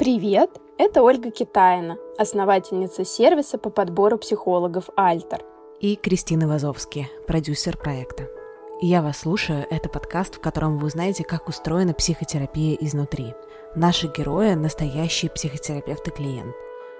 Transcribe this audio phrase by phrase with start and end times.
[0.00, 0.48] Привет!
[0.78, 5.44] Это Ольга Китаина, основательница сервиса по подбору психологов «Альтер».
[5.78, 8.26] И Кристина Вазовски, продюсер проекта.
[8.80, 9.66] Я вас слушаю.
[9.68, 13.34] Это подкаст, в котором вы узнаете, как устроена психотерапия изнутри.
[13.74, 16.56] Наши герои– настоящие психотерапевт и клиент.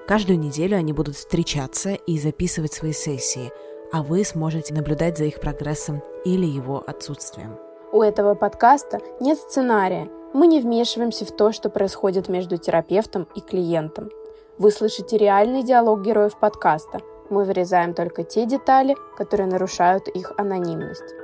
[0.07, 3.51] Каждую неделю они будут встречаться и записывать свои сессии,
[3.92, 7.57] а вы сможете наблюдать за их прогрессом или его отсутствием.
[7.92, 13.41] У этого подкаста нет сценария– мы не вмешиваемся в то, что происходит между терапевтом и
[13.41, 14.10] клиентом.
[14.58, 17.00] Вы слышите реальный диалог героев подкаста.
[17.30, 21.14] Мы вырезаем только те детали, которые нарушают их анонимность.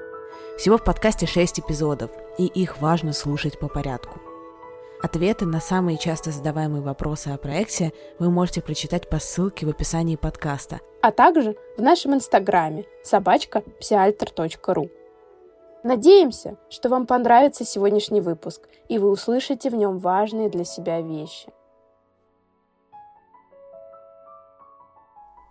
[0.58, 4.18] Всего в подкасте 6 эпизодов, и их важно слушать по порядку.
[5.02, 10.16] Ответы на самые часто задаваемые вопросы о проекте вы можете прочитать по ссылке в описании
[10.16, 14.90] подкаста, а также в нашем инстаграме собачка псиальтер.ру.
[15.84, 21.48] Надеемся, что вам понравится сегодняшний выпуск, и вы услышите в нем важные для себя вещи.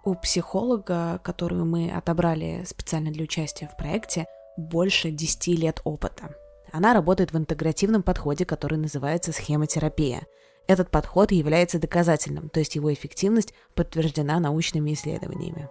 [0.03, 4.27] У психолога, которую мы отобрали специально для участия в проекте,
[4.57, 6.35] больше 10 лет опыта.
[6.71, 10.27] Она работает в интегративном подходе, который называется схемотерапия.
[10.67, 15.69] Этот подход является доказательным, то есть его эффективность подтверждена научными исследованиями.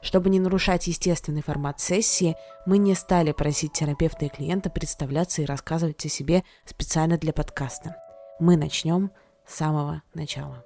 [0.00, 2.36] Чтобы не нарушать естественный формат сессии,
[2.66, 7.96] мы не стали просить терапевта и клиента представляться и рассказывать о себе специально для подкаста.
[8.38, 9.10] Мы начнем
[9.44, 10.64] с самого начала.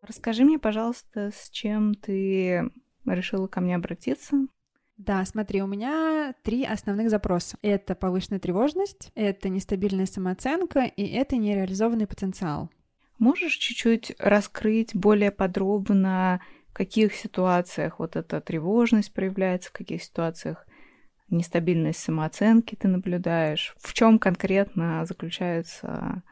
[0.00, 2.70] Расскажи мне, пожалуйста, с чем ты
[3.04, 4.46] решила ко мне обратиться?
[5.00, 7.56] Да, смотри, у меня три основных запроса.
[7.62, 12.70] Это повышенная тревожность, это нестабильная самооценка и это нереализованный потенциал.
[13.18, 20.66] Можешь чуть-чуть раскрыть более подробно, в каких ситуациях вот эта тревожность проявляется, в каких ситуациях
[21.30, 23.74] нестабильность самооценки ты наблюдаешь?
[23.80, 26.22] В чем конкретно заключаются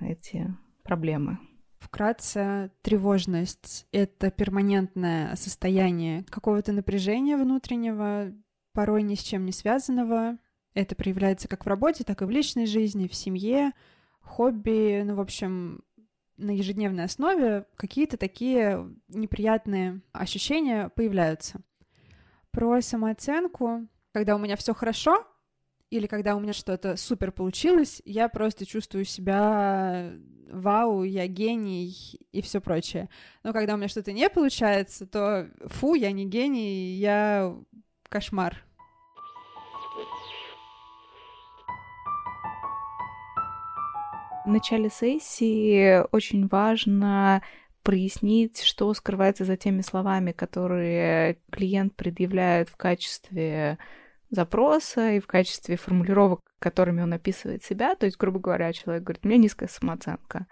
[0.00, 0.52] эти
[0.82, 1.38] проблемы?
[1.78, 8.32] Вкратце, тревожность— это перманентное состояние какого-то напряжения внутреннего,
[8.72, 10.38] порой ни с чем не связанного.
[10.74, 13.72] Это проявляется как в работе, так и в личной жизни, в семье,
[14.20, 15.82] хобби, ну, в общем,
[16.36, 21.60] на ежедневной основе какие-то такие неприятные ощущения появляются.
[22.50, 25.26] Про самооценку, когда у меня все хорошо,
[25.90, 30.12] или когда у меня что-то супер получилось, я просто чувствую себя
[30.50, 31.94] вау, я гений
[32.32, 33.08] и все прочее.
[33.42, 37.54] Но когда у меня что-то не получается, то фу, я не гений, я
[38.08, 38.64] кошмар.
[44.44, 47.42] В начале сессии очень важно
[47.82, 53.78] прояснить, что скрывается за теми словами, которые клиент предъявляет в качестве
[54.30, 57.94] запроса и в качестве формулировок, которыми он описывает себя.
[57.94, 60.46] То есть, грубо говоря, человек говорит, у меня низкая самооценка.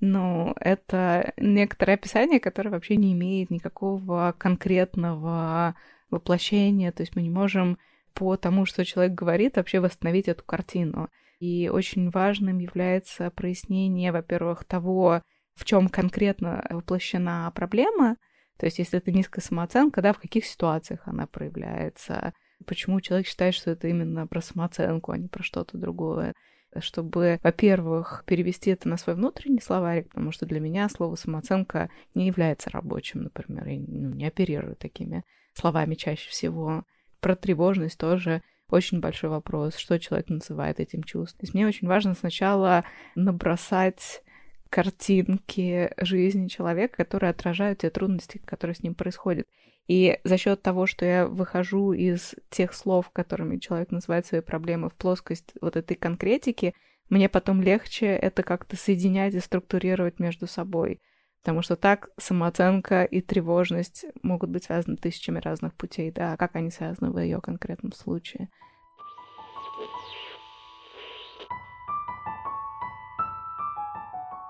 [0.00, 5.74] Но это некоторое описание, которое вообще не имеет никакого конкретного
[6.10, 6.92] воплощения.
[6.92, 7.78] То есть мы не можем
[8.12, 11.08] по тому, что человек говорит, вообще восстановить эту картину.
[11.38, 15.22] И очень важным является прояснение, во-первых, того,
[15.54, 18.16] в чем конкретно воплощена проблема.
[18.58, 22.32] То есть, если это низкая самооценка, да, в каких ситуациях она проявляется,
[22.64, 26.34] Почему человек считает, что это именно про самооценку, а не про что-то другое?
[26.80, 32.26] чтобы, во-первых, перевести это на свой внутренний словарик, потому что для меня слово самооценка не
[32.26, 35.24] является рабочим, например, я ну, не оперирую такими
[35.54, 36.84] словами чаще всего.
[37.20, 41.38] Про тревожность тоже очень большой вопрос, что человек называет этим чувством.
[41.38, 44.22] То есть мне очень важно сначала набросать
[44.68, 49.46] картинки жизни человека, которые отражают те трудности, которые с ним происходят.
[49.88, 54.90] И за счет того, что я выхожу из тех слов, которыми человек называет свои проблемы,
[54.90, 56.74] в плоскость вот этой конкретики,
[57.08, 61.00] мне потом легче это как-то соединять и структурировать между собой.
[61.40, 66.56] Потому что так самооценка и тревожность могут быть связаны тысячами разных путей, да, а как
[66.56, 68.48] они связаны в ее конкретном случае.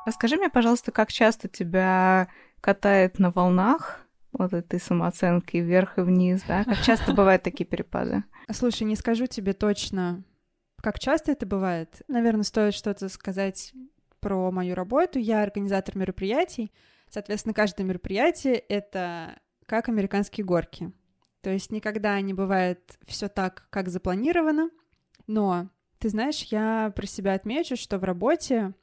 [0.07, 2.29] Расскажи мне, пожалуйста, как часто тебя
[2.63, 4.06] катает на волнах
[4.39, 6.65] вот этой самооценки вверх и вниз, да?
[6.65, 8.25] Как часто бывают такие перепады?
[8.51, 10.23] Слушай, не скажу тебе точно,
[10.81, 12.03] как часто это бывает.
[12.09, 13.73] Наверное, стоит что-то сказать
[14.21, 15.19] про мою работу.
[15.19, 16.73] Я организатор мероприятий.
[17.09, 20.93] Соответственно, каждое мероприятие— это как американские горки.
[21.41, 24.71] То есть никогда не бывает все так, как запланировано.
[25.27, 25.69] Но,
[25.99, 28.75] ты знаешь, я про себя отмечу, что в работе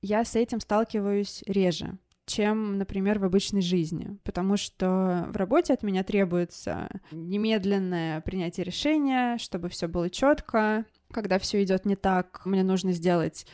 [0.00, 5.82] я с этим сталкиваюсь реже чем, например, в обычной жизни, потому что в работе от
[5.82, 10.84] меня требуется немедленное принятие решения, чтобы все было четко.
[11.10, 13.46] Когда все идет не так, мне нужно сделать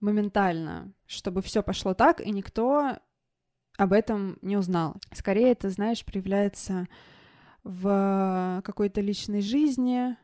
[0.00, 2.96] моментально, чтобы все пошло так, и никто
[3.76, 4.96] об этом не узнал.
[5.12, 6.88] Скорее, это, знаешь, проявляется
[7.62, 10.16] в какой-то личной жизни,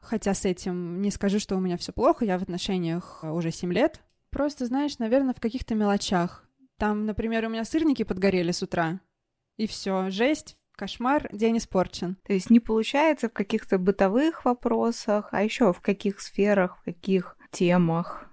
[0.00, 3.72] хотя с этим не скажу, что у меня все плохо, я в отношениях уже 7
[3.72, 4.02] лет.
[4.30, 6.44] Просто, знаешь, наверное, в каких-то мелочах.
[6.80, 9.00] Там, например, у меня сырники подгорели с утра,
[9.58, 12.16] и все, жесть, кошмар, день испорчен.
[12.24, 17.36] То есть не получается в каких-то бытовых вопросах, а еще в каких сферах, в каких
[17.50, 18.24] темах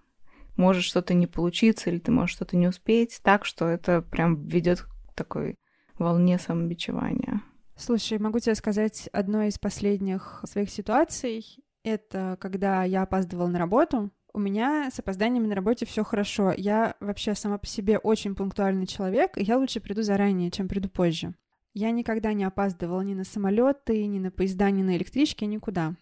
[0.56, 4.84] может что-то не получиться, или ты можешь что-то не успеть, так что это прям ведет
[4.84, 5.58] к такой
[6.00, 7.42] волне самобичевания.
[7.76, 11.46] Слушай, могу тебе сказать одно из последних своих ситуаций.
[11.84, 14.10] Это когда я опаздывала на работу.
[14.38, 16.54] У меня с опозданиями на работе все хорошо.
[16.56, 20.90] Я вообще сама по себе очень пунктуальный человек, и я лучше приду заранее, чем приду
[20.90, 21.34] позже.
[21.74, 25.96] Я никогда не опаздывала ни на самолеты, ни на поезда, ни на электрички, никуда.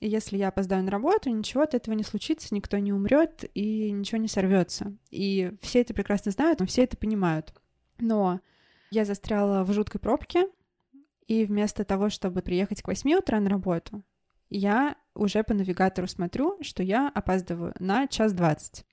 [0.00, 3.90] И если я опоздаю на работу, ничего от этого не случится, никто не умрет и
[3.90, 4.96] ничего не сорвется.
[5.10, 7.52] И все это прекрасно знают, но все это понимают.
[7.98, 8.40] Но
[8.90, 10.48] я застряла в жуткой пробке,
[11.26, 14.02] и вместо того, чтобы приехать к 8 утра на работу,
[14.48, 18.84] я уже по навигатору смотрю, что я опаздываю на час двадцать.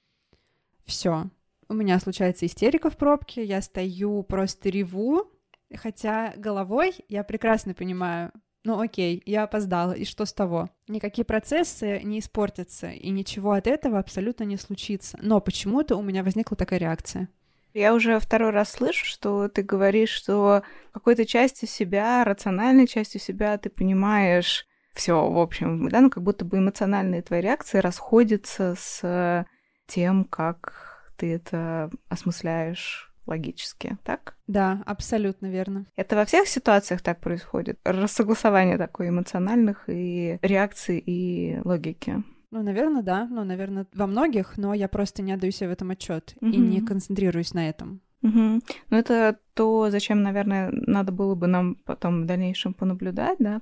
[0.86, 1.30] Все.
[1.68, 5.32] У меня случается истерика в пробке, я стою, просто реву,
[5.76, 8.32] хотя головой я прекрасно понимаю,
[8.64, 10.70] ну окей, я опоздала, и что с того?
[10.88, 15.18] Никакие процессы не испортятся, и ничего от этого абсолютно не случится.
[15.22, 17.30] Но почему-то у меня возникла такая реакция.
[17.74, 23.58] Я уже второй раз слышу, что ты говоришь, что какой-то частью себя, рациональной частью себя
[23.60, 29.46] ты понимаешь все, в общем, да, ну как будто бы эмоциональные твои реакции расходятся с
[29.88, 34.36] тем, как ты это осмысляешь логически, так?
[34.48, 35.86] Да, абсолютно верно.
[35.96, 37.80] Это во всех ситуациях так происходит?
[37.84, 42.24] Рассогласование такое эмоциональных и реакций и логики?
[42.52, 43.28] Ну, наверное, да.
[43.30, 46.50] Ну, наверное, во многих, но я просто не отдаю себе в этом отчет угу.
[46.50, 48.02] и не концентрируюсь на этом.
[48.24, 48.62] Угу.
[48.90, 53.62] Ну, это то, зачем, наверное, надо было бы нам потом в дальнейшем понаблюдать, да?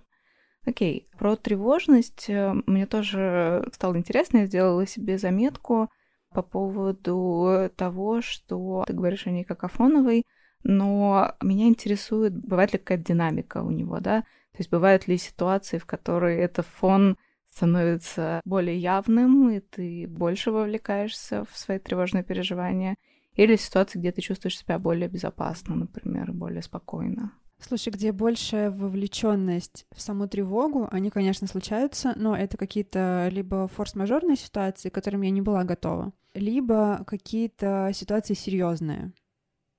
[0.66, 5.90] Окей, про тревожность э, мне тоже стало интересно, я сделала себе заметку
[6.32, 10.26] по поводу того, что ты говоришь о ней как о фоновой,
[10.64, 14.22] но меня интересует, бывает ли какая-то динамика у него, да?
[14.52, 17.18] То есть бывают ли ситуации, в которые этот фон
[17.50, 22.98] становится более явным, и ты больше вовлекаешься в свои тревожные переживания,
[23.36, 27.32] или ситуации, где ты чувствуешь себя более безопасно, например, более спокойно.
[27.60, 34.38] Слушай, где больше вовлеченность в саму тревогу, они, конечно, случаются, но это какие-то либо форс-мажорные
[34.38, 39.12] ситуации, к которым я не была готова, либо какие-то ситуации серьезные.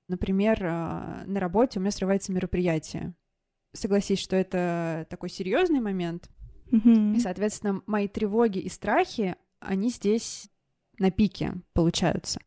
[0.09, 3.13] Например, а, на работе у меня срывается мероприятие.
[3.71, 6.29] Согласись, что это такой серьезный момент.
[6.71, 7.15] Mm-hmm.
[7.15, 10.49] И, соответственно, мои тревоги и страхи, они здесь
[10.97, 12.41] на пике получаются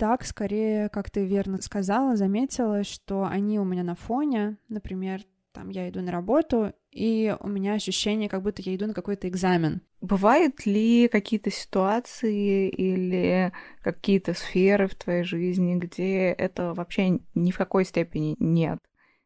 [0.00, 5.20] так скорее, как ты верно сказала, заметила, что они у меня на фоне, например,
[5.52, 9.28] там я иду на работу, и у меня ощущение, как будто я иду на какой-то
[9.28, 9.82] экзамен.
[10.00, 13.52] Бывают ли какие-то ситуации или
[13.82, 18.78] какие-то сферы в твоей жизни, где это вообще ни в какой степени нет?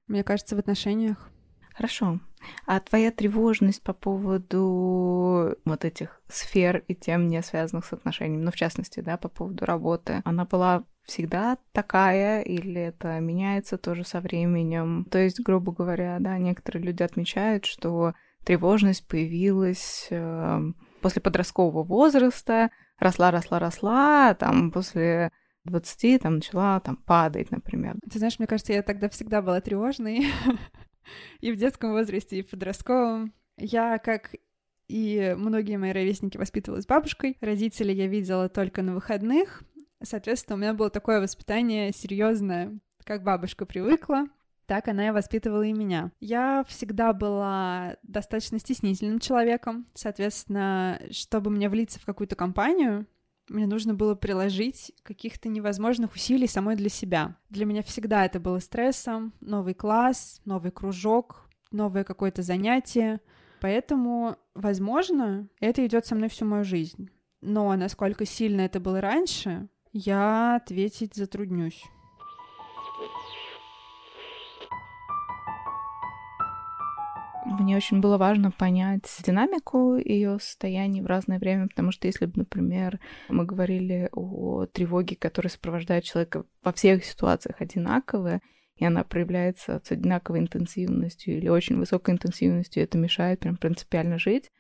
[0.08, 1.30] Мне кажется, в отношениях.
[1.72, 2.18] Хорошо.
[2.66, 8.50] А твоя тревожность по поводу вот этих сфер и тем, не связанных с отношениями, ну,
[8.50, 14.20] в частности, да, по поводу работы, она была всегда такая или это меняется тоже со
[14.20, 15.06] временем?
[15.10, 20.60] То есть, грубо говоря, да, некоторые люди отмечают, что тревожность появилась э,
[21.00, 25.30] после подросткового возраста, росла, росла, росла, а там после
[25.64, 27.96] 20 там начала там падать, например.
[28.10, 30.26] Ты знаешь, мне кажется, я тогда всегда была тревожной.
[31.40, 33.32] и в детском возрасте, и в подростковом.
[33.56, 34.34] Я, как
[34.88, 37.36] и многие мои ровесники, воспитывалась бабушкой.
[37.40, 39.62] Родителей я видела только на выходных.
[40.02, 44.26] Соответственно, у меня было такое воспитание серьезное, как бабушка привыкла.
[44.66, 46.10] Так она и воспитывала и меня.
[46.20, 49.86] Я всегда была достаточно стеснительным человеком.
[49.94, 53.06] Соответственно, чтобы мне влиться в какую-то компанию,
[53.48, 57.36] мне нужно было приложить каких-то невозможных усилий самой для себя.
[57.50, 59.32] Для меня всегда это было стрессом.
[59.40, 63.20] Новый класс, новый кружок, новое какое-то занятие.
[63.60, 67.10] Поэтому, возможно, это идет со мной всю мою жизнь.
[67.40, 71.82] Но насколько сильно это было раньше, я ответить затруднюсь.
[77.44, 82.32] Мне очень было важно понять динамику ее состояний в разное время, потому что если бы,
[82.36, 82.98] например,
[83.28, 88.40] мы говорили о тревоге, которая сопровождает человека во всех ситуациях одинаково,
[88.76, 94.18] и она проявляется с одинаковой интенсивностью или очень высокой интенсивностью, и это мешает прям принципиально
[94.18, 94.50] жить,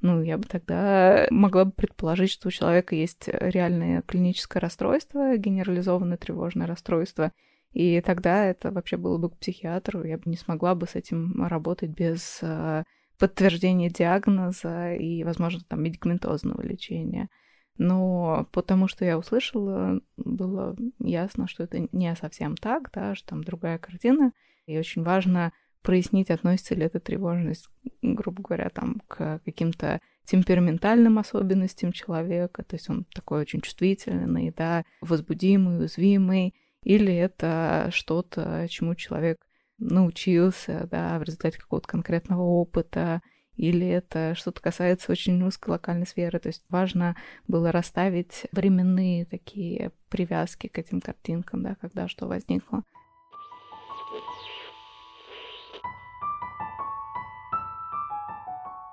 [0.00, 6.18] ну, я бы тогда могла бы предположить, что у человека есть реальное клиническое расстройство, генерализованное
[6.18, 7.32] тревожное расстройство,
[7.74, 11.44] и тогда это вообще было бы к психиатру, я бы не смогла бы с этим
[11.44, 12.84] работать без э,
[13.18, 17.28] подтверждения диагноза и, возможно, там медикаментозного лечения.
[17.76, 23.42] Но потому что я услышала, было ясно, что это не совсем так, да, что там
[23.42, 24.30] другая картина.
[24.66, 25.52] И очень важно
[25.82, 27.68] прояснить, относится ли эта тревожность,
[28.02, 34.84] грубо говоря, там, к каким-то темпераментальным особенностям человека, то есть он такой очень чувствительный, да,
[35.00, 39.44] возбудимый, уязвимый, или это что-то, чему человек
[39.78, 43.20] научился, да, в результате какого-то конкретного опыта,
[43.56, 46.38] или это что-то касается очень узкой локальной сферы.
[46.38, 52.82] То есть важно было расставить временные такие привязки к этим картинкам, да, когда что возникло.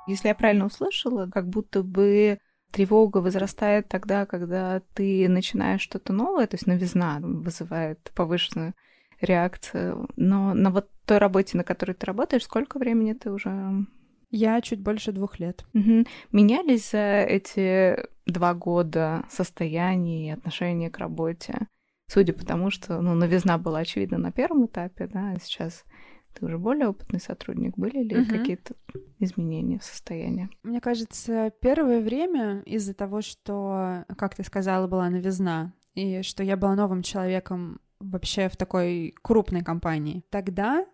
[0.08, 2.40] Если я правильно услышала, как будто бы
[2.72, 8.74] тревога возрастает тогда, когда ты начинаешь что-то новое, то есть новизна вызывает повышенную
[9.20, 10.10] реакцию.
[10.16, 13.86] Но на вот той работе, на которой ты работаешь, сколько времени ты уже?
[14.30, 15.66] Я чуть больше двух лет.
[15.74, 16.06] Угу.
[16.32, 21.68] Менялись за эти два года состояние и отношение к работе?
[22.08, 25.86] Судя по тому, что ну, новизна была очевидна на первом этапе, да, а сейчас
[26.34, 28.30] ты уже более опытный сотрудник, были ли угу.
[28.30, 28.76] какие-то
[29.20, 30.50] изменения в состоянии?
[30.64, 36.58] Мне кажется, первое время из-за того, что, как ты сказала, была новизна, и что я
[36.58, 40.86] была новым человеком вообще в такой крупной компании, тогда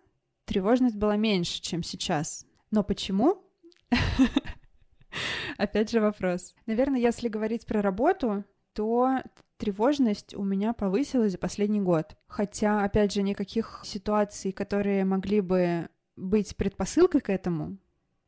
[0.44, 2.46] тревожность была меньше, чем сейчас.
[2.70, 3.42] Но почему?
[5.56, 6.54] Опять же вопрос.
[6.66, 9.22] Наверное, если говорить про работу, то
[9.58, 12.16] тревожность у меня повысилась за последний год.
[12.26, 17.76] Хотя, опять же, никаких ситуаций, которые могли бы быть предпосылкой к этому,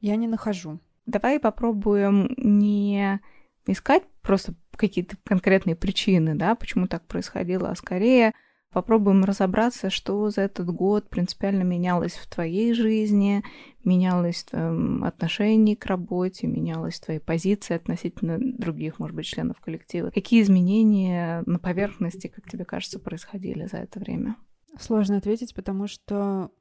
[0.00, 0.80] я не нахожу.
[1.06, 3.20] Давай попробуем не
[3.66, 8.34] искать просто какие-то конкретные причины, да, почему так происходило, а скорее
[8.72, 13.42] Попробуем разобраться, что за этот год принципиально менялось в твоей жизни,
[13.82, 19.58] менялось в твоем отношении к работе, менялось в твоей позиции относительно других, может быть, членов
[19.58, 20.10] коллектива.
[20.10, 24.36] Какие изменения на поверхности, как тебе кажется, происходили за это время?
[24.78, 26.52] Сложно ответить, потому что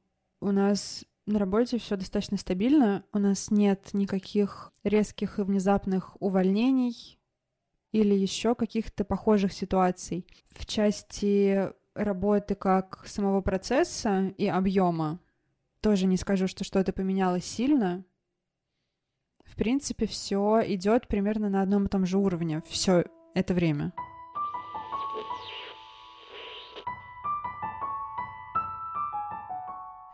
[0.41, 7.19] у нас на работе все достаточно стабильно, у нас нет никаких резких и внезапных увольнений
[7.91, 10.25] или еще каких-то похожих ситуаций.
[10.55, 11.71] В части
[12.03, 15.19] работы как самого процесса и объема
[15.81, 18.03] тоже не скажу, что что-то поменялось сильно.
[19.45, 23.93] В принципе, все идет примерно на одном и том же уровне все это время.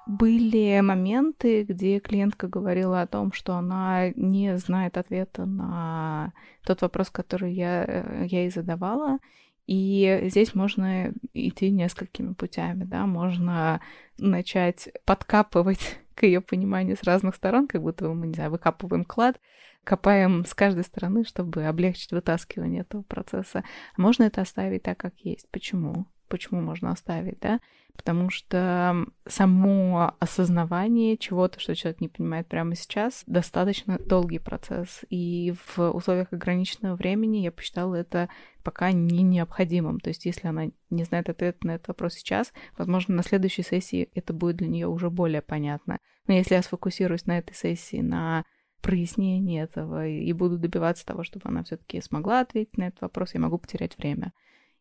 [0.07, 6.31] Были моменты, где клиентка говорила о том, что она не знает ответа на
[6.63, 9.17] тот вопрос, который я, э, я ей задавала,
[9.67, 13.81] и здесь можно идти несколькими путями, да, можно
[14.17, 19.39] начать подкапывать к ее пониманию с разных сторон, как будто мы, не знаю, выкапываем клад,
[19.83, 23.63] копаем с каждой стороны, чтобы облегчить вытаскивание этого процесса.
[23.97, 25.47] Можно это оставить так, как есть.
[25.51, 26.05] Почему?
[26.27, 27.59] Почему можно оставить, да?
[27.95, 35.01] потому что само осознавание чего-то, что человек не понимает прямо сейчас, достаточно долгий процесс.
[35.09, 38.29] И в условиях ограниченного времени я посчитала это
[38.63, 39.99] пока не необходимым.
[39.99, 44.09] То есть если она не знает ответ на этот вопрос сейчас, возможно, на следующей сессии
[44.13, 45.99] это будет для нее уже более понятно.
[46.27, 48.45] Но если я сфокусируюсь на этой сессии, на
[48.81, 53.39] прояснении этого и буду добиваться того, чтобы она все-таки смогла ответить на этот вопрос, я
[53.39, 54.31] могу потерять время.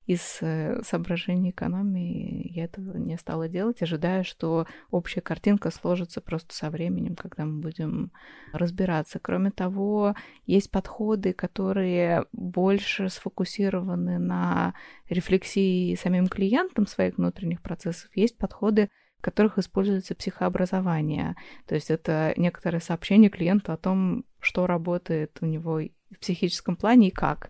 [0.06, 6.54] Из э, соображений экономии я этого не стала делать, ожидая, что общая картинка сложится просто
[6.54, 8.12] со временем, когда мы будем
[8.52, 9.18] разбираться.
[9.18, 14.74] Кроме того, есть подходы, которые больше сфокусированы на
[15.08, 18.10] рефлексии самим клиентом своих внутренних процессов.
[18.14, 21.34] Есть подходы, в которых используется психообразование.
[21.66, 25.80] То есть это некоторое сообщение клиенту о том, что работает у него
[26.10, 27.48] в психическом плане и как.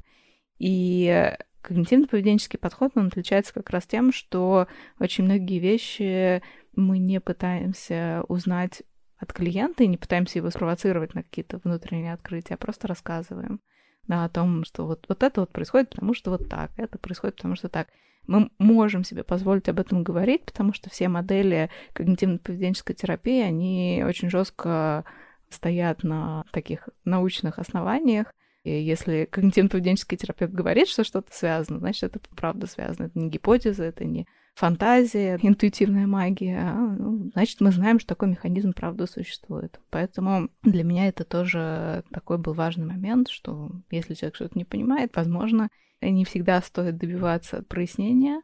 [0.59, 4.68] И Когнитивно-поведенческий подход, он отличается как раз тем, что
[5.00, 6.42] очень многие вещи
[6.76, 8.83] мы не пытаемся узнать
[9.16, 13.61] от клиента и не пытаемся его спровоцировать на какие-то внутренние открытия, а просто рассказываем
[14.06, 17.37] да, о том, что вот, вот это вот происходит, потому что вот так, это происходит,
[17.37, 17.88] потому что так.
[18.26, 24.30] Мы можем себе позволить об этом говорить, потому что все модели когнитивно-поведенческой терапии, они очень
[24.30, 25.04] жестко
[25.50, 28.33] стоят на таких научных основаниях,
[28.64, 33.06] и если когнитивно-поведенческий терапевт говорит, что что-то связано, значит, это правда связано.
[33.06, 36.61] Это не гипотеза, это не фантазия, интуитивная магия.
[36.61, 39.78] А, ну, значит, мы знаем, что такой механизм правда существует.
[39.90, 45.14] Поэтому для меня это тоже такой был важный момент, что если человек что-то не понимает,
[45.14, 45.68] возможно,
[46.00, 48.40] не всегда стоит добиваться прояснения,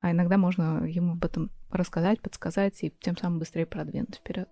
[0.00, 4.48] а иногда можно ему об этом рассказать, подсказать и тем самым быстрее продвинуть вперед.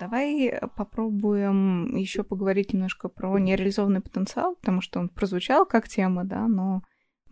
[0.00, 6.48] Давай попробуем еще поговорить немножко про нереализованный потенциал, потому что он прозвучал как тема, да,
[6.48, 6.82] но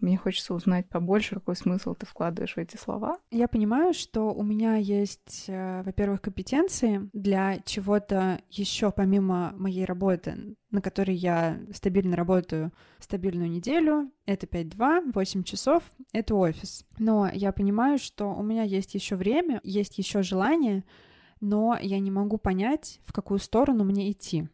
[0.00, 3.18] мне хочется узнать побольше, какой смысл ты вкладываешь в эти слова.
[3.30, 10.56] Я понимаю, что у меня есть, э, во-первых, компетенции для чего-то еще помимо моей работы,
[10.70, 14.12] на которой я стабильно работаю стабильную неделю.
[14.24, 15.82] Это 5-2, 8 часов,
[16.12, 16.84] это офис.
[16.98, 20.84] Но я понимаю, что у меня есть еще время, есть еще желание
[21.40, 24.48] но я не могу понять, в какую сторону мне идти.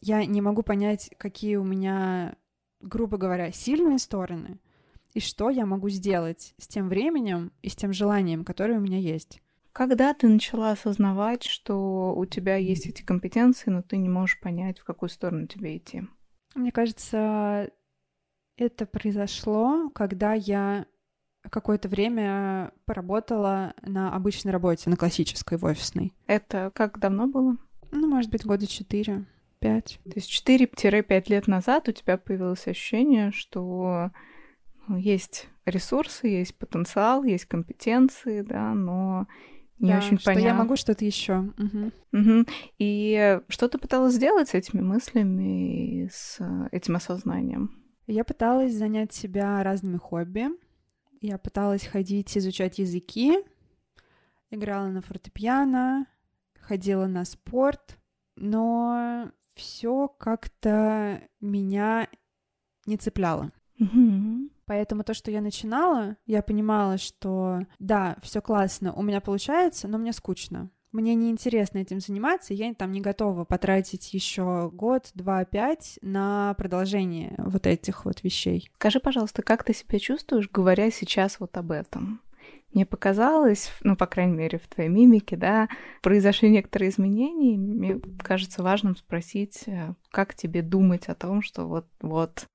[0.00, 2.36] Я не могу понять, какие у меня,
[2.80, 4.58] грубо говоря, сильные стороны,
[5.14, 8.98] и что я могу сделать с тем временем и с тем желанием, которое у меня
[8.98, 9.40] есть.
[9.72, 14.78] Когда ты начала осознавать, что у тебя есть эти компетенции, но ты не можешь понять,
[14.78, 16.02] в какую сторону тебе идти?
[16.54, 17.70] Мне кажется,
[18.56, 20.86] это произошло, когда я
[21.50, 26.12] какое-то время поработала на обычной работе, на классической, в офисной.
[26.26, 27.56] Это как давно было?
[27.90, 29.26] Ну, может быть, года четыре,
[29.58, 30.00] пять.
[30.04, 34.10] То есть четыре-пять лет назад у тебя появилось ощущение, что
[34.88, 39.26] ну, есть ресурсы, есть потенциал, есть компетенции, да, но
[39.78, 40.46] не да, очень что понятно.
[40.46, 41.52] я могу что-то еще.
[41.58, 41.92] Угу.
[42.12, 42.46] Угу.
[42.78, 46.38] И что ты пыталась сделать с этими мыслями и с
[46.70, 47.82] этим осознанием?
[48.06, 50.48] Я пыталась занять себя разными хобби.
[51.22, 53.38] Я пыталась ходить, изучать языки,
[54.50, 56.06] играла на фортепиано,
[56.60, 57.96] ходила на спорт,
[58.34, 62.08] но все как-то меня
[62.86, 63.52] не цепляло.
[63.78, 64.50] Mm-hmm.
[64.66, 69.98] Поэтому то, что я начинала, я понимала, что да, все классно, у меня получается, но
[69.98, 70.70] мне скучно.
[70.92, 77.34] Мне неинтересно этим заниматься, я там не готова потратить еще год, два, пять на продолжение
[77.38, 78.70] вот этих вот вещей.
[78.74, 82.20] Скажи, пожалуйста, как ты себя чувствуешь, говоря сейчас вот об этом?
[82.74, 85.68] Мне показалось, ну, по крайней мере, в твоей мимике, да,
[86.02, 87.56] произошли некоторые изменения.
[87.56, 92.46] Мне кажется важным спросить, э, как тебе думать о том, что вот, вот,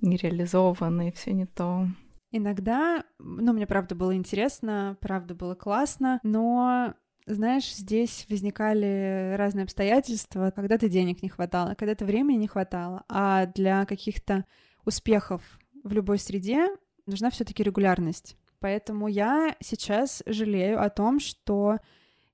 [0.00, 1.86] нереализовано и все не то.
[2.30, 6.94] Иногда, ну, мне правда было интересно, правда было классно, но
[7.28, 13.84] знаешь, здесь возникали разные обстоятельства, когда-то денег не хватало, когда-то времени не хватало, а для
[13.84, 14.44] каких-то
[14.84, 15.42] успехов
[15.84, 16.68] в любой среде
[17.06, 18.36] нужна все-таки регулярность.
[18.60, 21.78] Поэтому я сейчас жалею о том, что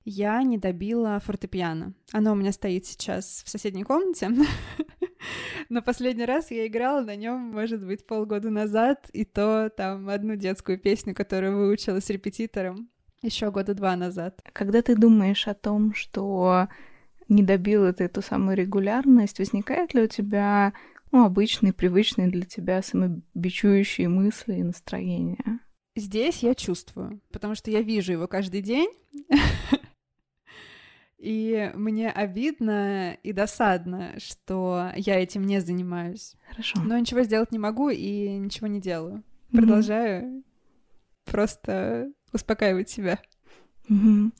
[0.05, 1.93] я не добила фортепиано.
[2.11, 4.29] Оно у меня стоит сейчас в соседней комнате.
[5.69, 10.35] Но последний раз я играла на нем, может быть, полгода назад, и то там одну
[10.35, 12.89] детскую песню, которую выучила с репетитором
[13.25, 14.41] еще года два назад.
[14.53, 16.67] Когда ты думаешь о том, что
[17.27, 20.73] не добила ты эту самую регулярность, возникает ли у тебя
[21.11, 25.59] ну, обычные, привычные для тебя самобичующие мысли и настроения?
[25.95, 28.89] Здесь я чувствую, потому что я вижу его каждый день,
[31.17, 36.35] и мне обидно и досадно, что я этим не занимаюсь.
[36.49, 36.81] Хорошо.
[36.83, 39.23] Но ничего сделать не могу и ничего не делаю.
[39.51, 40.43] Продолжаю
[41.23, 43.19] просто успокаивать себя.
[43.89, 44.31] Угу.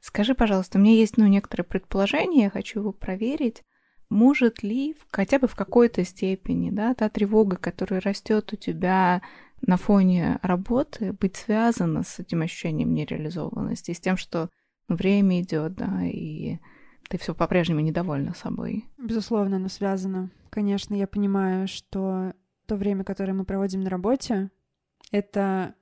[0.00, 3.62] Скажи, пожалуйста, у меня есть ну, некоторые предположения, я хочу его проверить.
[4.10, 9.22] Может ли хотя бы в какой-то степени да, та тревога, которая растет у тебя
[9.60, 14.50] на фоне работы, быть связана с этим ощущением нереализованности, с тем, что
[14.88, 16.58] ну, время идет, да, и
[17.08, 18.84] ты все по-прежнему недовольна собой?
[18.98, 20.30] Безусловно, оно связано.
[20.50, 22.34] Конечно, я понимаю, что
[22.66, 24.50] то время, которое мы проводим на работе,
[25.10, 25.74] это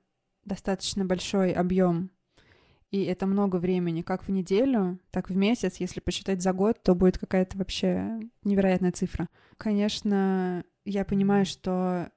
[0.45, 2.11] достаточно большой объем,
[2.93, 5.77] и это много времени, как в неделю, так в месяц.
[5.77, 9.29] Если посчитать за год, то будет какая-то вообще невероятная цифра.
[9.57, 12.09] Конечно, я понимаю, что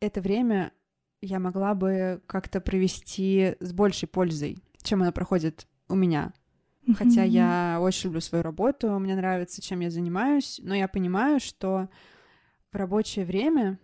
[0.00, 0.72] это время
[1.20, 6.32] я могла бы как-то провести с большей пользой, чем оно проходит у меня.
[6.96, 11.90] Хотя я очень люблю свою работу, мне нравится, чем я занимаюсь, но я понимаю, что
[12.72, 13.78] в рабочее время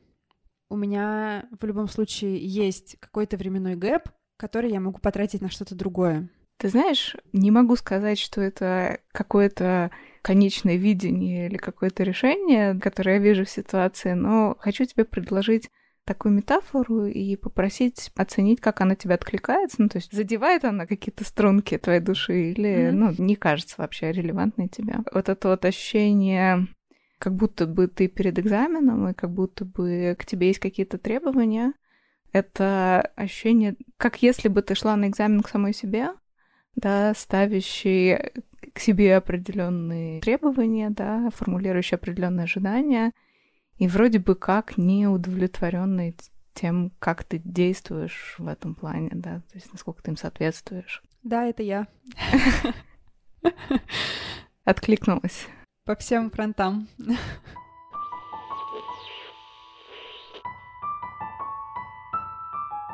[0.69, 5.75] у меня в любом случае есть какой-то временной гэп, который я могу потратить на что-то
[5.75, 6.29] другое.
[6.59, 9.91] Ты знаешь, не могу сказать, что это какое-то
[10.23, 15.71] конечное видение или какое-то решение, которое я вижу в ситуации, но хочу тебе предложить
[16.05, 19.77] такую метафору и попросить оценить, как она тебе откликается.
[19.83, 22.93] Ну, то есть задевает она какие-то струнки твоей души или, mm-hmm.
[22.93, 24.97] ну, не кажется вообще релевантной тебе.
[25.13, 26.67] Вот это вот ощущение,
[27.19, 31.73] как будто бы ты перед экзаменом, и как будто бы к тебе есть какие-то требования.
[32.33, 36.11] Это ощущение, как если бы ты шла на экзамен к самой себе,
[36.77, 38.19] да, ставящий
[38.73, 43.13] к себе определенные требования, да, формулирующий определенные ожидания—
[43.79, 46.17] и вроде бы как не удовлетворенный
[46.53, 51.03] тем, как ты действуешь в этом плане, да, то есть насколько ты им соответствуешь.
[51.23, 51.87] Да, это я.
[54.65, 55.47] Откликнулась.
[55.89, 56.87] По всем фронтам.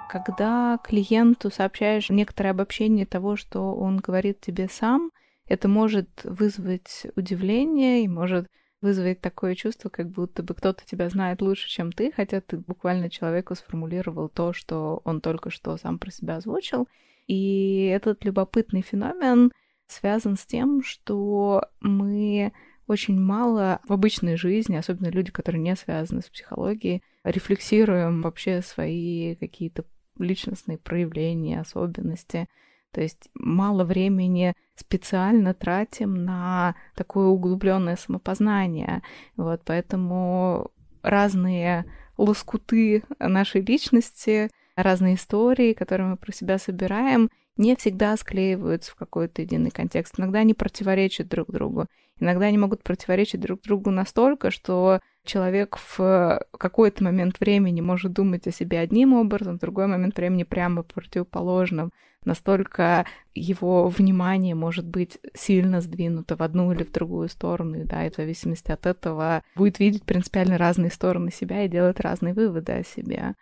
[0.08, 5.10] Когда клиенту сообщаешь некоторое обобщение того, что он говорит тебе сам,
[5.46, 8.46] это может вызвать удивление и может
[8.80, 13.10] вызвать такое чувство, как будто бы кто-то тебя знает лучше, чем ты, хотя ты буквально
[13.10, 16.86] человеку сформулировал то, что он только что сам про себя озвучил.
[17.26, 19.50] И этот любопытный феномен
[19.88, 22.52] связан с тем, что мы
[22.86, 29.36] очень мало в обычной жизни, особенно люди, которые не связаны с психологией, рефлексируем вообще свои
[29.36, 29.84] какие-то
[30.18, 32.48] личностные проявления, особенности.
[32.92, 39.02] То есть мало времени специально тратим на такое углубленное самопознание.
[39.36, 40.70] Вот, поэтому
[41.02, 48.96] разные лоскуты нашей личности, разные истории, которые мы про себя собираем, не всегда склеиваются в
[48.96, 50.18] какой-то единый контекст.
[50.18, 51.86] Иногда они противоречат друг другу.
[52.20, 58.46] Иногда они могут противоречить друг другу настолько, что человек в какой-то момент времени может думать
[58.46, 61.90] о себе одним образом, в другой момент времени прямо противоположным.
[62.24, 68.10] Настолько его внимание может быть сильно сдвинуто в одну или в другую сторону, да, и
[68.10, 72.84] в зависимости от этого будет видеть принципиально разные стороны себя и делать разные выводы о
[72.84, 73.34] себе.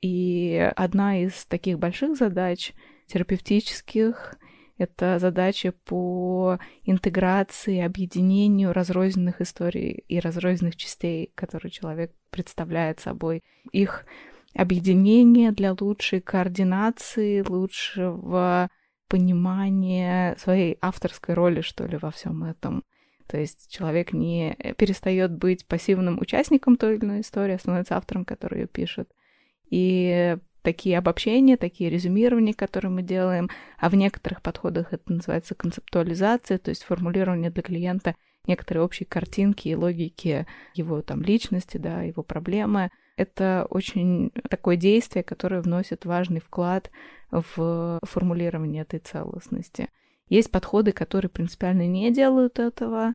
[0.00, 2.72] И одна из таких больших задач
[3.06, 4.36] терапевтических
[4.80, 13.42] это задача по интеграции, объединению разрозненных историй и разрозненных частей, которые человек представляет собой.
[13.72, 14.06] Их
[14.54, 18.70] объединение для лучшей координации, лучшего
[19.06, 22.82] понимания своей авторской роли, что ли, во всем этом.
[23.26, 28.24] То есть человек не перестает быть пассивным участником той или иной истории, а становится автором,
[28.24, 29.10] который ее пишет.
[29.68, 36.58] И такие обобщения, такие резюмирования, которые мы делаем, а в некоторых подходах это называется концептуализация,
[36.58, 38.14] то есть формулирование для клиента
[38.46, 42.90] некоторой общей картинки и логики его там личности, да, его проблемы.
[43.16, 46.90] Это очень такое действие, которое вносит важный вклад
[47.30, 49.88] в формулирование этой целостности.
[50.28, 53.14] Есть подходы, которые принципиально не делают этого,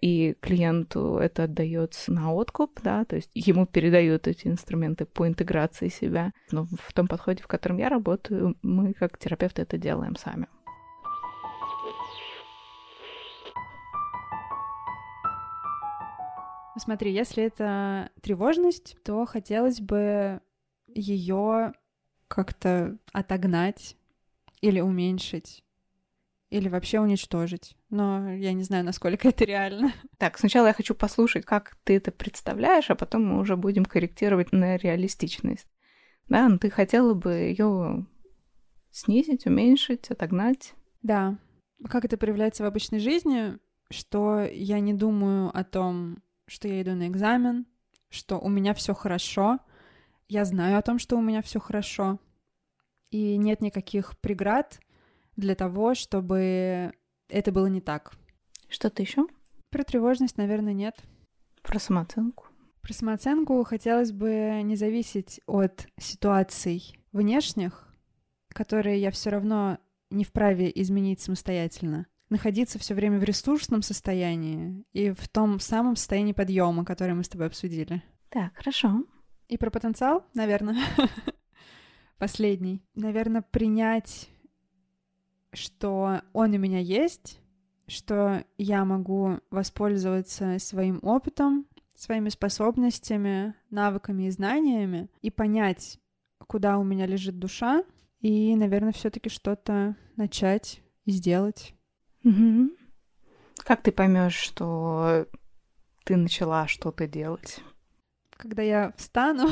[0.00, 5.88] и клиенту это отдается на откуп, да, то есть ему передают эти инструменты по интеграции
[5.88, 6.32] себя.
[6.50, 10.46] Но в том подходе, в котором я работаю, мы как терапевты это делаем сами.
[16.76, 20.40] Смотри, если это тревожность, то хотелось бы
[20.86, 21.72] ее
[22.28, 23.96] как-то отогнать
[24.60, 25.64] или уменьшить
[26.50, 27.76] или вообще уничтожить.
[27.90, 29.92] Но я не знаю, насколько это реально.
[30.18, 34.52] Так, сначала я хочу послушать, как ты это представляешь, а потом мы уже будем корректировать
[34.52, 35.68] на реалистичность.
[36.28, 38.06] Да, ну ты хотела бы ее
[38.90, 40.74] снизить, уменьшить, отогнать?
[41.02, 41.38] Да.
[41.88, 43.58] Как это проявляется в обычной жизни,
[43.90, 47.66] что я не думаю о том, что я иду на экзамен,
[48.10, 49.58] что у меня все хорошо,
[50.28, 52.18] я знаю о том, что у меня все хорошо,
[53.10, 54.80] и нет никаких преград,
[55.38, 56.92] для того, чтобы
[57.28, 58.12] это было не так.
[58.68, 59.26] Что-то еще?
[59.70, 60.96] Про тревожность, наверное, нет.
[61.62, 62.46] Про самооценку?
[62.82, 67.88] Про самооценку хотелось бы не зависеть от ситуаций внешних,
[68.48, 69.78] которые я все равно
[70.10, 72.06] не вправе изменить самостоятельно.
[72.30, 77.28] находиться все время в ресурсном состоянии и в том самом состоянии подъема, которое мы с
[77.28, 78.02] тобой обсудили.
[78.28, 79.04] Так, хорошо.
[79.48, 80.76] И про потенциал, наверное,
[82.18, 82.82] последний.
[82.94, 84.28] Наверное, принять,
[85.52, 87.40] что он у меня есть,
[87.86, 95.98] что я могу воспользоваться своим опытом, своими способностями, навыками и знаниями и понять,
[96.46, 97.82] куда у меня лежит душа,
[98.20, 101.74] и, наверное, все-таки что-то начать и сделать.
[102.24, 102.70] Угу.
[103.64, 105.26] Как ты поймешь, что
[106.04, 107.60] ты начала что-то делать?
[108.30, 109.48] Когда я встану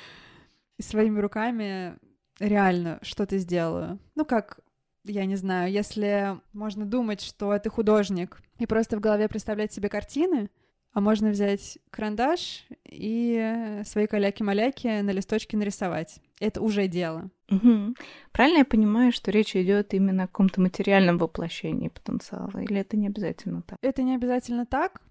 [0.78, 1.98] и своими руками
[2.38, 3.98] реально что-то сделаю.
[4.14, 4.60] Ну, как,
[5.04, 9.88] я не знаю, если можно думать, что ты художник, и просто в голове представлять себе
[9.88, 10.50] картины,
[10.92, 16.18] а можно взять карандаш и свои каляки-маляки на листочке нарисовать.
[16.40, 17.30] Это уже дело.
[17.48, 17.94] Угу.
[18.32, 23.06] Правильно я понимаю, что речь идет именно о каком-то материальном воплощении потенциала, или это не
[23.06, 23.78] обязательно так?
[23.82, 25.02] Это не обязательно так.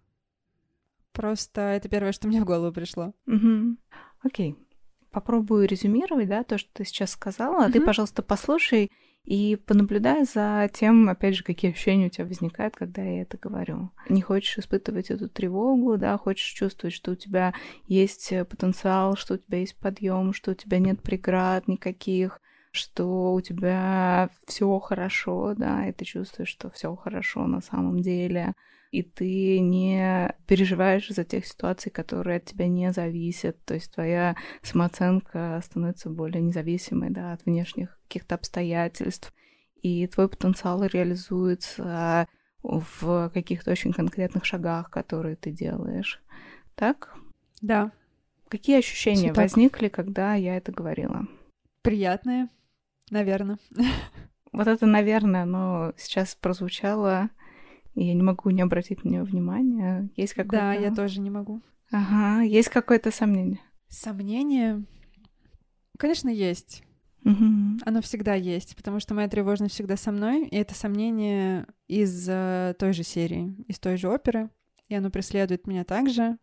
[1.13, 3.13] Просто это первое, что мне в голову пришло.
[3.27, 3.77] Угу.
[4.23, 4.55] Окей.
[5.11, 7.65] Попробую резюмировать, да, то, что ты сейчас сказала.
[7.65, 7.73] Угу.
[7.73, 8.91] Ты, пожалуйста, послушай
[9.25, 13.91] и понаблюдай за тем, опять же, какие ощущения у тебя возникают, когда я это говорю.
[14.09, 17.53] Не хочешь испытывать эту тревогу, да, хочешь чувствовать, что у тебя
[17.85, 23.33] есть э, потенциал, что у тебя есть подъем, что у тебя нет преград никаких, что
[23.33, 28.53] у тебя все хорошо, да, и ты чувствуешь, что все хорошо на самом деле,
[28.91, 34.35] и ты не переживаешь за тех ситуаций, которые от тебя не зависят, то есть твоя
[34.63, 39.33] самооценка становится более независимой, да, от внешних каких-то обстоятельств,
[39.81, 42.27] и твой потенциал реализуется
[42.63, 46.21] в каких-то очень конкретных шагах, которые ты делаешь.
[46.75, 47.15] Так?
[47.61, 47.91] Да.
[48.49, 51.27] Какие ощущения возникли, когда я это говорила?
[51.81, 52.49] Приятные,
[53.09, 53.57] наверное.
[54.51, 57.29] Вот это, наверное, но сейчас прозвучало,
[57.93, 60.09] и я не могу не обратить на него внимания.
[60.15, 60.57] Есть какое-то...
[60.57, 61.61] Да, я тоже не могу.
[61.91, 63.59] Ага, есть какое-то сомнение?
[63.89, 64.83] Сомнение?
[65.99, 66.83] Конечно, есть.
[67.25, 67.79] Угу.
[67.85, 72.73] Оно всегда есть, потому что моя тревожность всегда со мной, и это сомнение из uh,
[72.75, 74.49] той же серии, из той же оперы,
[74.87, 76.37] и оно преследует меня также.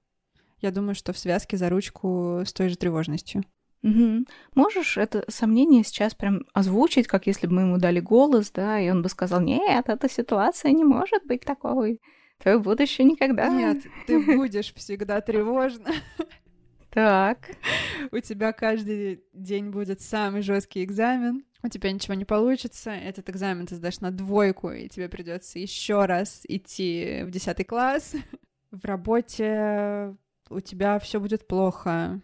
[0.60, 3.42] Я думаю, что в связке за ручку с той же тревожностью.
[3.82, 4.24] Угу.
[4.54, 8.90] Можешь это сомнение сейчас прям озвучить, как если бы мы ему дали голос, да, и
[8.90, 12.00] он бы сказал, нет, эта ситуация не может быть такой.
[12.38, 13.48] Твое будущее никогда.
[13.48, 15.92] Нет, ты будешь всегда тревожна.
[16.96, 17.50] Так.
[18.10, 21.44] У тебя каждый день будет самый жесткий экзамен.
[21.62, 22.90] У тебя ничего не получится.
[22.90, 28.14] Этот экзамен ты сдашь на двойку, и тебе придется еще раз идти в десятый класс.
[28.70, 30.16] В работе
[30.48, 32.18] у тебя все будет плохо.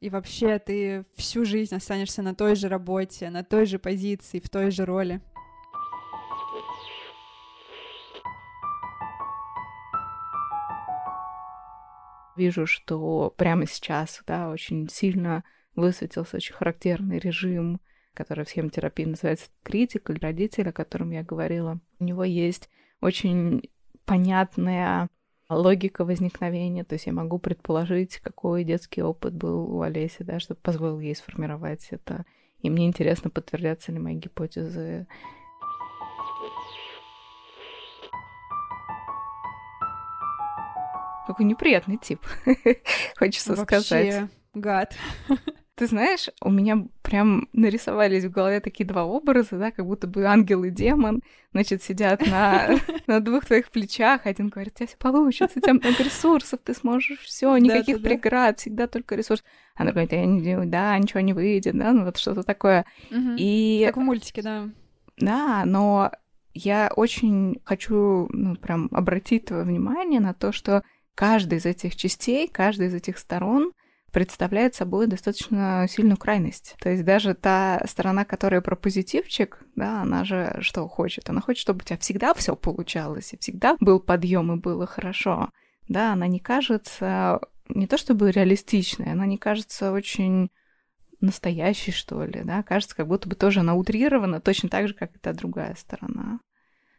[0.00, 4.48] И вообще ты всю жизнь останешься на той же работе, на той же позиции, в
[4.48, 5.20] той же роли.
[12.36, 15.44] Вижу, что прямо сейчас, да, очень сильно
[15.76, 17.80] высветился очень характерный режим,
[18.14, 21.80] который в схемотерапии называется критик или родитель, о котором я говорила.
[21.98, 22.68] У него есть
[23.00, 23.70] очень
[24.04, 25.08] понятная
[25.48, 30.60] логика возникновения, то есть я могу предположить, какой детский опыт был у Олеси, да, чтобы
[30.60, 32.24] позволил ей сформировать это.
[32.60, 35.06] И мне интересно, подтвердятся ли мои гипотезы
[41.30, 42.18] Какой неприятный тип,
[43.16, 44.30] хочется Вообще, сказать.
[44.52, 44.96] гад.
[45.76, 50.24] Ты знаешь, у меня прям нарисовались в голове такие два образа, да, как будто бы
[50.24, 52.70] ангел и демон, значит, сидят на,
[53.06, 54.26] на двух твоих плечах.
[54.26, 58.08] Один говорит, у тебя все получится, у тебя много ресурсов, ты сможешь все, никаких да,
[58.08, 58.60] преград, да.
[58.60, 59.44] всегда только ресурс.
[59.76, 62.86] А другой говорит, я не, да, ничего не выйдет, да, ну вот что-то такое.
[63.12, 63.36] Угу.
[63.38, 63.84] И...
[63.86, 64.68] Как в мультике, да.
[65.18, 66.10] Да, но
[66.54, 70.82] я очень хочу, ну, прям обратить твое внимание на то, что
[71.20, 73.72] каждая из этих частей, каждая из этих сторон
[74.10, 76.76] представляет собой достаточно сильную крайность.
[76.80, 81.28] То есть даже та сторона, которая про позитивчик, да, она же что хочет?
[81.28, 85.50] Она хочет, чтобы у тебя всегда все получалось, и всегда был подъем, и было хорошо.
[85.90, 90.50] Да, она не кажется не то чтобы реалистичной, она не кажется очень
[91.20, 95.14] настоящей, что ли, да, кажется, как будто бы тоже она утрирована, точно так же, как
[95.14, 96.40] и та другая сторона.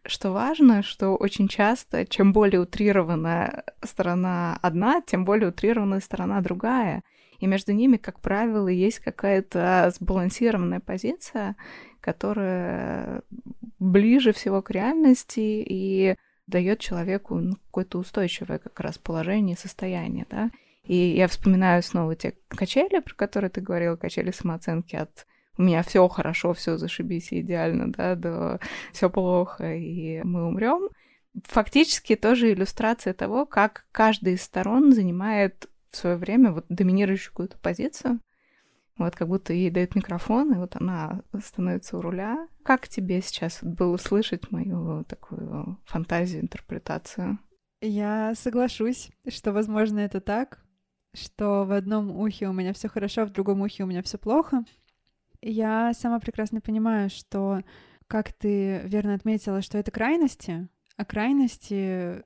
[0.06, 7.04] Что важно, что очень часто, чем более утрированная сторона одна, тем более утрированная сторона другая.
[7.40, 11.56] И между ними, как правило, есть какая-то сбалансированная позиция,
[12.00, 13.22] которая
[13.80, 16.16] ближе всего к реальности и
[16.48, 20.50] дает человеку ну, какое-то устойчивое как раз положение, состояние, да.
[20.84, 25.28] И я вспоминаю снова те качели, про которые ты говорила, качели самооценки от
[25.62, 28.60] у меня все хорошо, все зашибись идеально, да, до
[28.94, 30.90] все плохо, и мы умрем.
[31.44, 37.60] Фактически тоже иллюстрация того, как каждая из сторон занимает в свое время вот доминирующую какую-то
[37.60, 38.20] позицию.
[38.98, 42.48] Вот как будто ей дают микрофон, и вот она становится у руля.
[42.64, 47.38] Как тебе сейчас было слышать мою такую фантазию, интерпретацию?
[47.82, 50.64] Я соглашусь, что, возможно, это так,
[51.14, 54.64] что в одном ухе у меня все хорошо, в другом ухе у меня все плохо.
[55.42, 57.62] Я сама прекрасно понимаю, что,
[58.08, 62.24] как ты верно отметила, что это крайности, а крайности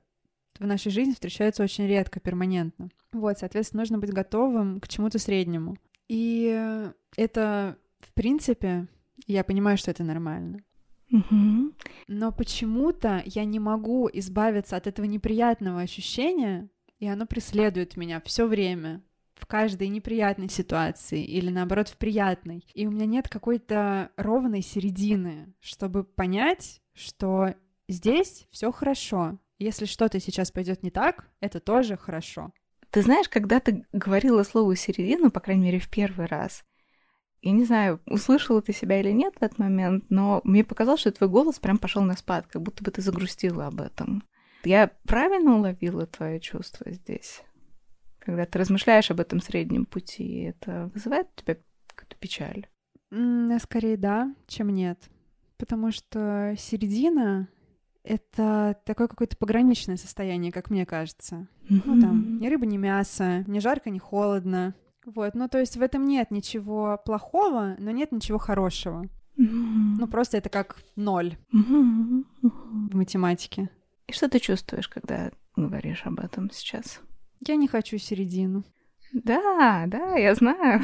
[0.58, 2.90] в нашей жизни встречаются очень редко, перманентно.
[3.12, 5.76] Вот, соответственно, нужно быть готовым к чему-то среднему.
[6.08, 8.86] И это, в принципе,
[9.26, 10.60] я понимаю, что это нормально.
[11.10, 11.72] Угу.
[12.08, 18.46] Но почему-то я не могу избавиться от этого неприятного ощущения, и оно преследует меня все
[18.46, 19.02] время
[19.36, 22.66] в каждой неприятной ситуации или наоборот в приятной.
[22.74, 27.54] И у меня нет какой-то ровной середины, чтобы понять, что
[27.88, 29.38] здесь все хорошо.
[29.58, 32.52] Если что-то сейчас пойдет не так, это тоже хорошо.
[32.90, 36.64] Ты знаешь, когда ты говорила слово середину, по крайней мере, в первый раз,
[37.42, 41.12] я не знаю, услышала ты себя или нет в этот момент, но мне показалось, что
[41.12, 44.22] твой голос прям пошел на спад, как будто бы ты загрустила об этом.
[44.64, 47.42] Я правильно уловила твое чувство здесь?
[48.26, 52.66] Когда ты размышляешь об этом среднем пути, это вызывает у тебя какую-то печаль?
[53.60, 54.98] Скорее да, чем нет.
[55.58, 57.48] Потому что середина—
[58.02, 61.46] это такое какое-то пограничное состояние, как мне кажется.
[61.70, 61.82] Mm-hmm.
[61.84, 64.74] Ну там, ни рыба, ни мясо, ни жарко, ни холодно.
[65.04, 69.04] Вот, ну то есть в этом нет ничего плохого, но нет ничего хорошего.
[69.38, 69.98] Mm-hmm.
[70.00, 72.24] Ну просто это как ноль mm-hmm.
[72.42, 73.70] в математике.
[74.08, 77.00] И что ты чувствуешь, когда говоришь об этом сейчас?
[77.40, 78.64] Я не хочу середину.
[79.12, 80.82] Да, да, я знаю.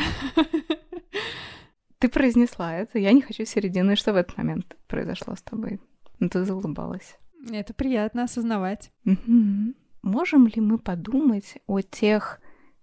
[1.99, 3.93] Ты произнесла это, я не хочу середину.
[3.93, 5.81] И что в этот момент произошло с тобой?
[6.19, 7.17] Ну, ты заулыбалась.
[7.51, 8.93] Это приятно осознавать.
[9.05, 9.75] Угу.
[10.03, 12.41] Можем ли мы подумать о тех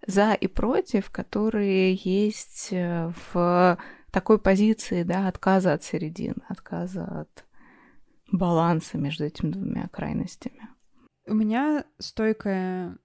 [0.07, 3.77] за и против, которые есть э, в
[4.11, 7.45] такой позиции, да, отказа от середины, отказа от
[8.31, 10.69] баланса между этими двумя крайностями?
[11.27, 12.97] У меня стойкое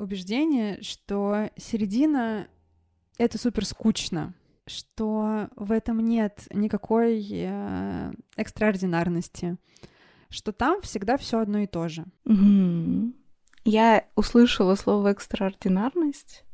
[0.00, 2.48] убеждение, что середина—
[3.18, 4.34] это супер скучно,
[4.66, 9.56] что в этом нет никакой э, экстраординарности,
[10.28, 12.04] что там всегда все одно и то же.
[12.24, 13.12] Угу.
[13.64, 16.44] Я услышала слово экстраординарность,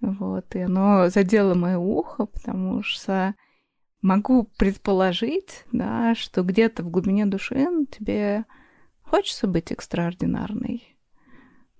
[0.00, 3.34] вот, и оно задело мое ухо, потому что
[4.02, 8.44] могу предположить, да, что где-то в глубине души тебе
[9.02, 10.93] хочется быть экстраординарной,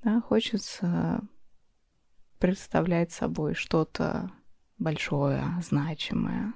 [0.04, 1.20] да, хочется
[2.38, 4.30] представлять собой что-то
[4.78, 6.52] большое, значимое.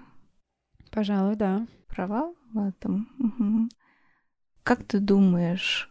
[0.91, 1.67] Пожалуй, да.
[1.89, 3.09] Права в этом?
[3.19, 3.69] Угу.
[4.63, 5.91] Как ты думаешь,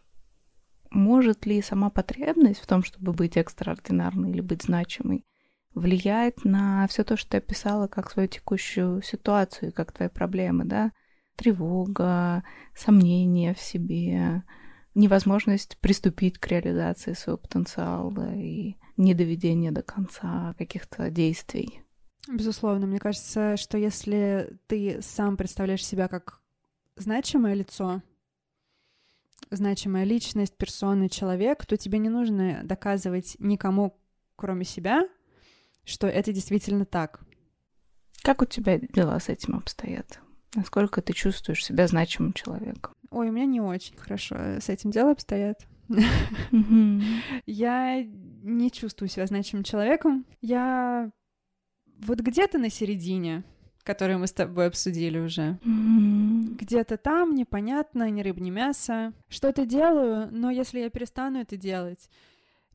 [0.92, 5.26] может ли сама потребность в том, чтобы быть экстраординарной или быть значимой,
[5.74, 10.92] влиять на все то, что ты описала как свою текущую ситуацию, как твои проблемы, да?
[11.36, 12.44] Тревога,
[12.76, 14.44] сомнения в себе,
[14.98, 21.82] невозможность приступить к реализации своего потенциала и недоведение до конца каких-то действий.
[22.28, 26.42] Безусловно, мне кажется, что если ты сам представляешь себя как
[26.96, 28.02] значимое лицо,
[29.52, 33.98] значимая личность, персона, человек, то тебе не нужно доказывать никому,
[34.36, 35.08] кроме себя,
[35.86, 37.22] что это действительно так.
[38.24, 40.20] Как у тебя дела с этим обстоят?
[40.56, 42.94] Насколько ты чувствуешь себя значимым человеком?
[43.10, 45.66] Ой, у меня не очень хорошо с этим дело обстоят.
[47.46, 50.26] Я не чувствую себя значимым человеком.
[50.42, 51.12] Я
[52.00, 53.44] вот где-то на середине,
[53.84, 55.58] которую мы с тобой обсудили уже.
[55.64, 59.14] Где-то там непонятно, ни рыб, ни мясо.
[59.30, 62.10] Что-то делаю, но если я перестану это делать,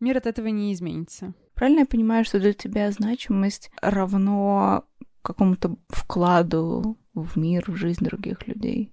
[0.00, 1.34] мир от этого не изменится.
[1.54, 4.84] Правильно я понимаю, что для тебя значимость равно
[5.22, 8.91] какому-то вкладу в мир, в жизнь других людей?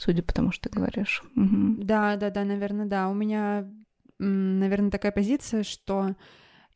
[0.00, 1.22] Судя по тому, что ты говоришь.
[1.36, 1.84] Угу.
[1.84, 3.08] Да, да, да, наверное, да.
[3.08, 3.70] У меня,
[4.18, 6.16] наверное, такая позиция, что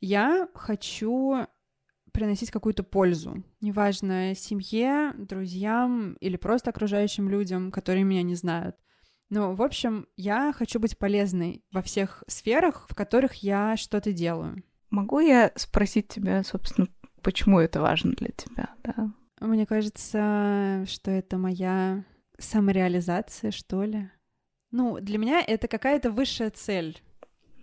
[0.01, 1.47] я хочу
[2.12, 3.43] приносить какую-то пользу.
[3.61, 8.77] Неважно, семье, друзьям или просто окружающим людям, которые меня не знают.
[9.31, 14.62] Но, в общем, я хочу быть полезной во всех сферах, в которых я что-то делаю.
[14.91, 16.89] Могу я спросить тебя, собственно,
[17.22, 19.11] почему это важно для тебя, да?
[19.41, 22.05] Мне кажется, что это моя
[22.39, 24.11] самореализация, что ли.
[24.70, 27.01] Ну, для меня это какая-то высшая цель,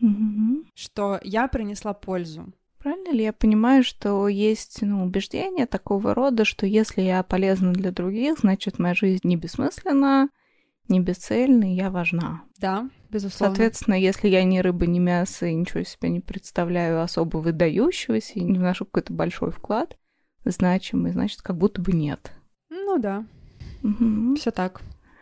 [0.01, 0.67] mm-hmm.
[0.75, 2.53] что я принесла пользу.
[2.77, 7.91] Правильно ли я понимаю, что есть ну, убеждение такого рода, что если я полезна для
[7.91, 10.29] других, значит, моя жизнь не бессмысленна,
[10.87, 12.43] не бесцельна, и я важна?
[12.57, 13.55] Да, безусловно.
[13.55, 18.43] Соответственно, если я ни рыба, ни мясо, и ничего себе не представляю особо выдающегося, и
[18.43, 19.97] не вношу какой-то большой вклад,
[20.43, 22.31] значимый, значит, как будто бы нет.
[22.69, 23.25] Ну да,
[23.83, 24.35] Угу.
[24.35, 24.81] все так.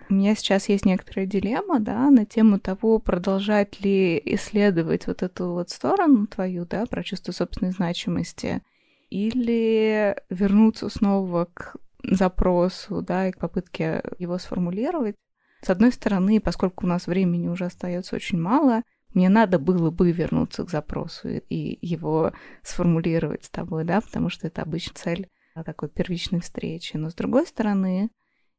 [0.10, 5.52] У меня сейчас есть некоторая дилемма, да, на тему того, продолжать ли исследовать вот эту
[5.52, 8.64] вот сторону твою, да, про чувство собственной значимости,
[9.12, 15.16] или вернуться снова к запросу, да, и к попытке его сформулировать.
[15.62, 18.82] С одной стороны, поскольку у нас времени уже остается очень мало,
[19.14, 22.32] мне надо было бы вернуться к запросу и его
[22.64, 25.30] сформулировать с тобой, да, потому что это обычно цель
[25.66, 26.96] такой первичной встречи.
[26.96, 28.10] Но с другой стороны,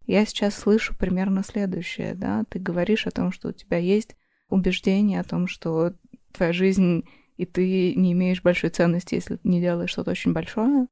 [0.07, 4.17] я сейчас слышу примерно следующее, да, ты говоришь о том, что у тебя есть
[4.49, 5.95] убеждение о том, что
[6.33, 7.05] твоя жизнь
[7.41, 10.89] и ты не имеешь большой ценности, если не делаешь что-то очень большое.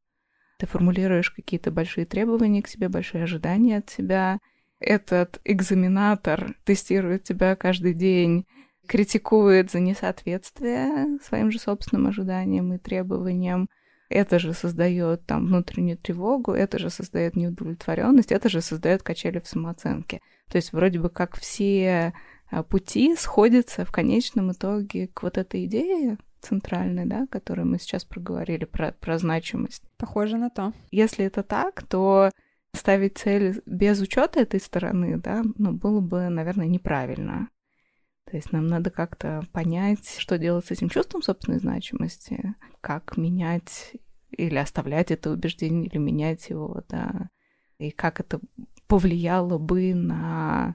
[0.58, 4.38] Ты формулируешь какие-то большие требования к себе, большие ожидания от себя.
[4.80, 8.46] Этот экзаменатор тестирует тебя каждый день,
[8.86, 13.68] критикует за несоответствие своим же собственным ожиданиям и требованиям,
[14.08, 19.46] это же создает там внутреннюю тревогу, это же создает неудовлетворенность, это же создает качели в
[19.46, 20.20] самооценке.
[20.48, 22.14] То есть вроде бы как все
[22.50, 28.04] а, пути сходятся в конечном итоге к вот этой идее центральной, да, которую мы сейчас
[28.04, 29.82] проговорили про, про значимость.
[29.96, 30.72] Похоже на то.
[30.90, 32.30] Если это так, то
[32.74, 37.48] ставить цель без учета этой стороны, да, ну, было бы, наверное, неправильно.
[38.30, 43.96] То есть нам надо как-то понять, что делать с этим чувством собственной значимости, как менять
[44.30, 47.30] или оставлять это убеждение, или менять его, да,
[47.78, 48.40] и как это
[48.86, 50.74] повлияло бы на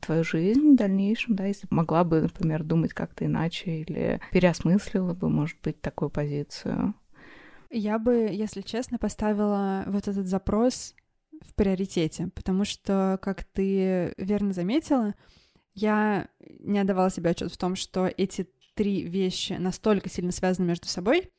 [0.00, 5.28] твою жизнь в дальнейшем, да, если могла бы, например, думать как-то иначе или переосмыслила бы,
[5.28, 6.94] может быть, такую позицию.
[7.70, 10.94] Я бы, если честно, поставила вот этот запрос
[11.42, 15.14] в приоритете, потому что, как ты верно заметила,
[15.78, 20.88] я не отдавала себе отчет в том, что эти три вещи настолько сильно связаны между
[20.88, 21.30] собой,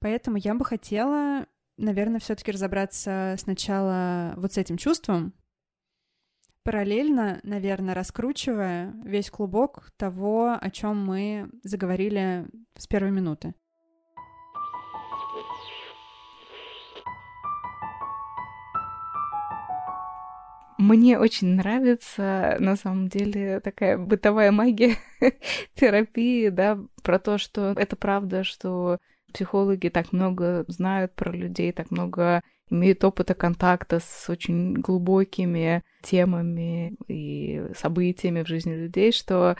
[0.00, 1.46] поэтому я бы хотела,
[1.76, 5.32] наверное, все-таки разобраться сначала вот с этим чувством,
[6.62, 12.46] параллельно, наверное, раскручивая весь клубок того, о чем мы заговорили
[12.76, 13.54] с первой минуты.
[20.80, 24.96] Мне очень нравится, на самом деле, такая бытовая магия
[25.74, 28.96] терапии, да, про то, что это правда, что
[29.30, 36.96] психологи так много знают про людей, так много имеют опыта контакта с очень глубокими темами
[37.08, 39.58] и событиями в жизни людей, что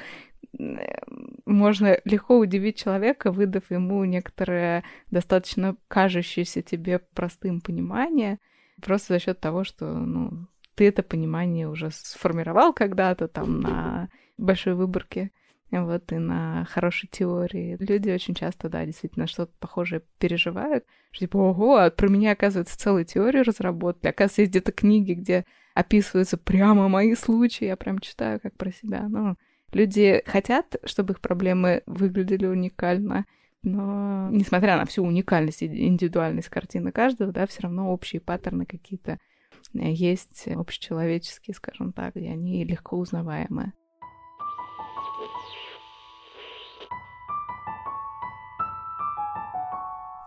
[1.44, 8.38] можно легко удивить человека, выдав ему некоторое достаточно кажущееся тебе простым понимание,
[8.80, 10.46] просто за счет того, что ну,
[10.80, 14.08] ты это понимание уже сформировал когда-то там на
[14.38, 15.30] большой выборке,
[15.70, 17.76] вот, и на хорошей теории.
[17.78, 22.78] Люди очень часто, да, действительно что-то похожее переживают, что типа, ого, а про меня, оказывается,
[22.78, 28.40] целую теорию разработали, оказывается, есть где-то книги, где описываются прямо мои случаи, я прям читаю
[28.40, 29.36] как про себя, ну,
[29.74, 33.26] люди хотят, чтобы их проблемы выглядели уникально,
[33.62, 39.18] но несмотря на всю уникальность и индивидуальность картины каждого, да, все равно общие паттерны какие-то
[39.74, 43.72] есть общечеловеческие, скажем так, и они легко узнаваемы.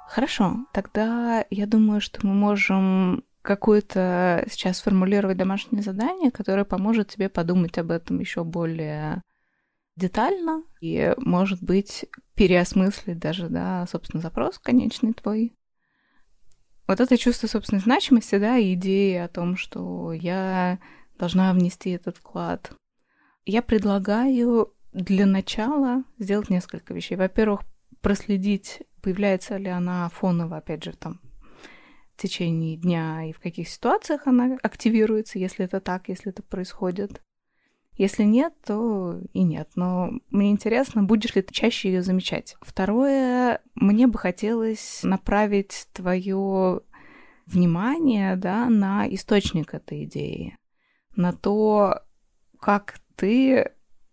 [0.07, 7.29] Хорошо, тогда я думаю, что мы можем какое-то сейчас сформулировать домашнее задание, которое поможет тебе
[7.29, 9.23] подумать об этом еще более
[9.95, 15.55] детально и, может быть, переосмыслить даже, да, собственно, запрос конечный твой.
[16.87, 20.79] Вот это чувство собственной значимости, да, и идея о том, что я
[21.17, 22.73] должна внести этот вклад.
[23.45, 27.15] Я предлагаю для начала сделать несколько вещей.
[27.15, 27.61] Во-первых,
[28.01, 31.19] проследить, появляется ли она фоново, опять же, там,
[32.15, 37.21] в течение дня и в каких ситуациях она активируется, если это так, если это происходит.
[37.95, 39.69] Если нет, то и нет.
[39.75, 42.55] Но мне интересно, будешь ли ты чаще ее замечать.
[42.61, 46.81] Второе, мне бы хотелось направить твое
[47.45, 50.57] внимание да, на источник этой идеи,
[51.15, 52.01] на то,
[52.59, 53.71] как ты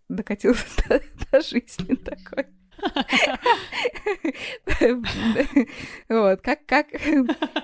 [0.09, 1.01] докатился до,
[1.31, 2.45] до жизни такой.
[6.09, 6.87] Вот, как, как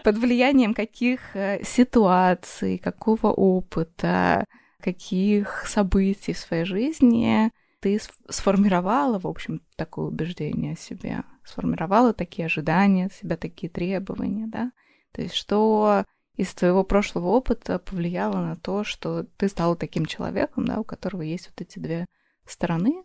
[0.04, 4.46] под влиянием каких э, ситуаций, какого опыта,
[4.82, 8.00] каких событий в своей жизни ты
[8.30, 14.72] сформировала, в общем, такое убеждение о себе, сформировала такие ожидания от себя, такие требования, да?
[15.12, 16.04] То есть что
[16.36, 21.24] из твоего прошлого опыта повлияло на то, что ты стала таким человеком, да, у которого
[21.24, 22.06] есть вот эти две
[22.46, 23.04] стороны,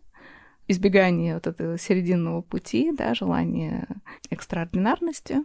[0.69, 3.87] избегание вот этого серединного пути, да, желание
[4.31, 5.45] экстраординарности.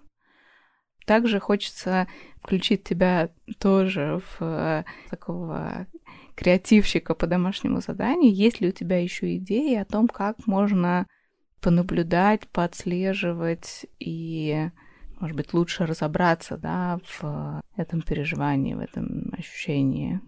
[1.06, 2.08] Также хочется
[2.42, 5.88] включить тебя тоже в э, такого
[6.38, 8.34] креативщика по домашнему заданию.
[8.34, 11.08] Есть ли у тебя еще идеи о том, как можно
[11.60, 14.70] понаблюдать, поотслеживать и
[15.20, 20.22] может быть, лучше разобраться, да, в этом переживании, в этом ощущении.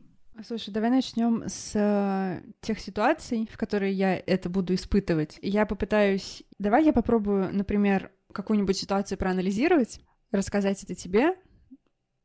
[0.43, 5.37] Слушай, давай начнем с э, тех ситуаций, в которые я это буду испытывать.
[5.41, 6.43] Я попытаюсь...
[6.57, 9.99] Давай я попробую, например, какую-нибудь ситуацию проанализировать,
[10.31, 11.35] рассказать это тебе,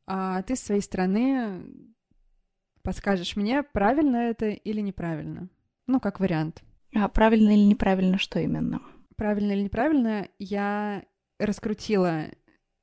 [0.06, 1.66] а ты с своей стороны
[2.84, 5.48] подскажешь мне, правильно это или неправильно.
[5.86, 6.62] Ну, как вариант.
[6.94, 8.80] А правильно или неправильно, что именно?
[9.16, 11.02] Правильно или неправильно, я
[11.38, 12.26] раскрутила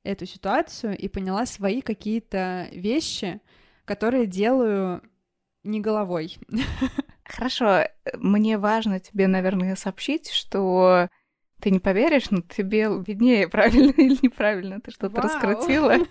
[0.02, 3.40] эту ситуацию и поняла свои какие-то вещи,
[3.84, 5.02] которые делаю
[5.62, 6.36] не головой.
[7.24, 7.84] Хорошо,
[8.14, 11.08] мне важно тебе, наверное, сообщить, что
[11.60, 15.96] ты не поверишь, но тебе виднее, правильно или неправильно ты что-то раскрутила.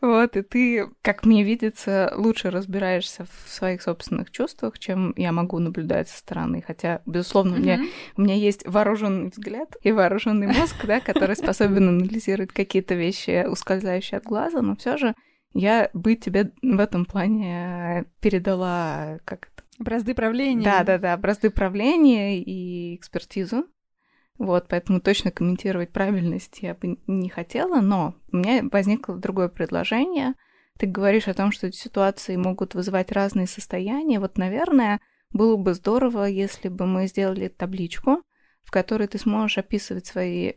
[0.00, 5.58] Вот, и ты, как мне видится, лучше разбираешься в своих собственных чувствах, чем я могу
[5.58, 6.62] наблюдать со стороны.
[6.66, 7.58] Хотя, безусловно, mm-hmm.
[7.58, 7.80] у, меня,
[8.16, 14.18] у меня есть вооруженный взгляд и вооруженный мозг, да, который способен анализировать какие-то вещи, ускользающие
[14.18, 15.14] от глаза, но все же
[15.54, 19.64] я бы тебе в этом плане передала как это?
[19.78, 20.64] Бразды правления.
[20.64, 23.66] Да, да, да, бразды правления и экспертизу.
[24.38, 30.34] Вот, поэтому точно комментировать правильность я бы не хотела, но у меня возникло другое предложение.
[30.78, 34.18] Ты говоришь о том, что эти ситуации могут вызывать разные состояния.
[34.18, 38.22] Вот, наверное, было бы здорово, если бы мы сделали табличку,
[38.64, 40.54] в которой ты сможешь описывать свои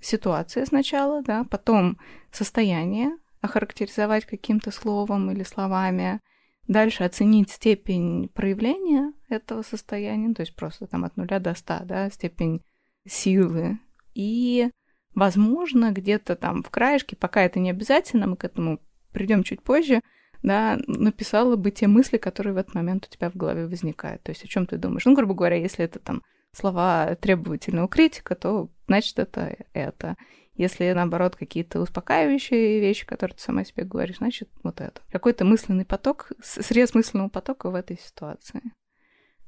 [0.00, 1.98] ситуации сначала, да, потом
[2.32, 3.10] состояние,
[3.40, 6.20] охарактеризовать каким-то словом или словами,
[6.66, 12.10] дальше оценить степень проявления этого состояния, то есть просто там от нуля до ста, да,
[12.10, 12.62] степень
[13.08, 13.78] силы.
[14.14, 14.70] И,
[15.14, 18.80] возможно, где-то там в краешке, пока это не обязательно, мы к этому
[19.12, 20.00] придем чуть позже,
[20.42, 24.22] да, написала бы те мысли, которые в этот момент у тебя в голове возникают.
[24.22, 25.04] То есть о чем ты думаешь.
[25.04, 30.16] Ну, грубо говоря, если это там слова требовательного критика, то значит это это.
[30.54, 35.00] Если, наоборот, какие-то успокаивающие вещи, которые ты сама себе говоришь, значит, вот это.
[35.10, 38.62] Какой-то мысленный поток, срез мысленного потока в этой ситуации.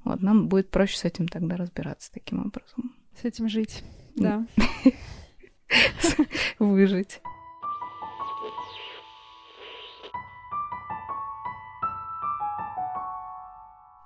[0.04, 2.94] Вот, нам будет проще с этим тогда разбираться таким образом.
[3.14, 3.82] С этим жить,
[4.16, 4.46] да.
[6.58, 7.20] Выжить.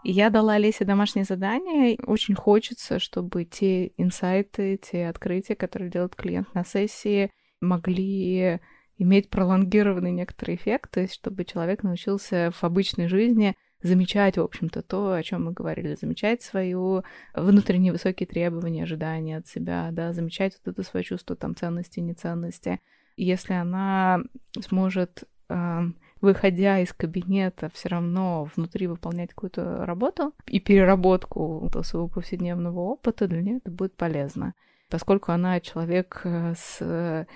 [0.06, 1.96] Я дала Олесе домашнее задание.
[2.06, 7.30] Очень хочется, чтобы те инсайты, те открытия, которые делает клиент на сессии,
[7.62, 8.60] могли
[8.98, 14.82] иметь пролонгированный некоторый эффект, то есть чтобы человек научился в обычной жизни замечать, в общем-то,
[14.82, 17.04] то, о чем мы говорили, замечать свою
[17.34, 22.80] внутренние высокие требования, ожидания от себя, да, замечать вот это свое чувство там ценности, неценности.
[23.16, 24.20] Если она
[24.60, 25.80] сможет э,
[26.20, 33.42] выходя из кабинета, все равно внутри выполнять какую-то работу и переработку своего повседневного опыта, для
[33.42, 34.54] нее это будет полезно.
[34.88, 37.26] Поскольку она человек э, с,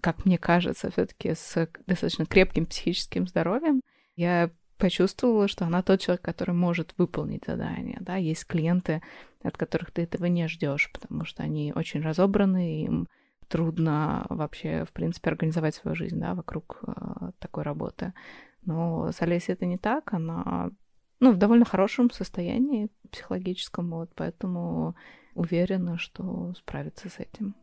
[0.00, 3.80] как мне кажется, все-таки с достаточно крепким психическим здоровьем,
[4.16, 7.98] я почувствовала, что она тот человек, который может выполнить задание.
[8.00, 8.16] Да?
[8.16, 9.02] Есть клиенты,
[9.42, 13.08] от которых ты этого не ждешь, потому что они очень разобраны, им
[13.48, 18.12] трудно вообще, в принципе, организовать свою жизнь да, вокруг э, такой работы.
[18.64, 20.70] Но с Олесей это не так, она
[21.20, 24.96] ну, в довольно хорошем состоянии психологическом, вот, поэтому
[25.34, 27.54] уверена, что справится с этим.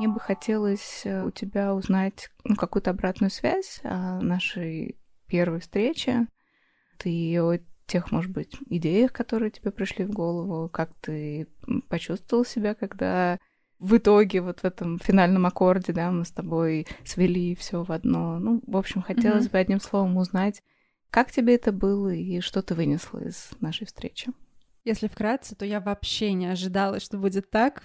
[0.00, 4.96] Мне бы хотелось э, у тебя узнать ну, какую-то обратную связь о нашей
[5.26, 6.26] первой встрече.
[6.96, 11.48] Ты о тех, может быть, идеях, которые тебе пришли в голову, как ты
[11.90, 13.38] почувствовал себя, когда
[13.78, 18.38] в итоге вот в этом финальном аккорде, да, мы с тобой свели все в одно.
[18.38, 19.52] Ну, в общем, хотелось mm-hmm.
[19.52, 20.62] бы одним словом узнать,
[21.10, 24.32] как тебе это было и что ты вынесла из нашей встречи.
[24.82, 27.82] Если вкратце, то я вообще не ожидала, что будет так.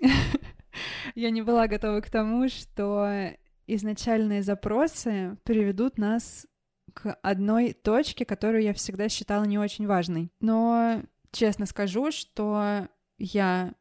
[1.14, 3.32] Я не была готова к тому, что
[3.66, 6.46] изначальные запросы приведут нас
[6.94, 10.32] к одной точке, которую я всегда считала не очень важной.
[10.40, 12.88] Но честно скажу, что
[13.18, 13.74] я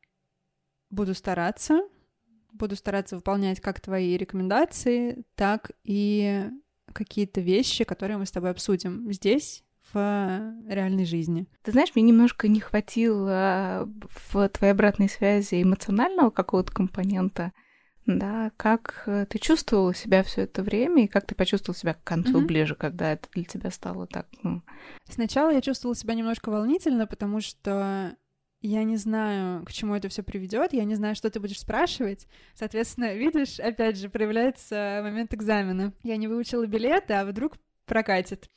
[0.90, 1.82] буду стараться,
[2.52, 6.50] буду стараться выполнять как твои рекомендации, так и
[6.94, 9.64] какие-то вещи, которые мы с тобой обсудим здесь,
[9.94, 11.48] в реальной жизни.
[11.64, 13.90] Ты знаешь, мне немножко не хватило
[14.34, 17.54] в твоей обратной связи эмоционального какого-то компонента.
[18.06, 22.04] Да, как э, ты чувствовала себя все это время, и как ты почувствовала себя к
[22.06, 22.46] концу mm-hmm.
[22.46, 24.28] ближе, когда это для тебя стало так?
[24.44, 24.62] Ну...
[25.10, 28.16] Сначала я чувствовала себя немножко волнительно, потому что
[28.62, 32.28] я не знаю, к чему это все приведет, я не знаю, что ты будешь спрашивать.
[32.56, 35.92] Соответственно, видишь, опять же, проявляется момент экзамена.
[36.04, 38.50] Я не выучила билеты, а вдруг прокатит.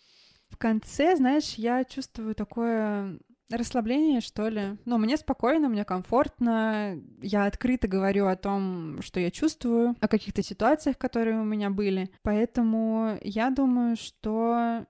[0.51, 3.19] В конце, знаешь, я чувствую такое
[3.51, 4.77] расслабление, что ли.
[4.85, 7.01] Ну, мне спокойно, мне комфортно.
[7.21, 12.11] Я открыто говорю о том, что я чувствую, о каких-то ситуациях, которые у меня были.
[12.23, 14.87] Поэтому я думаю, что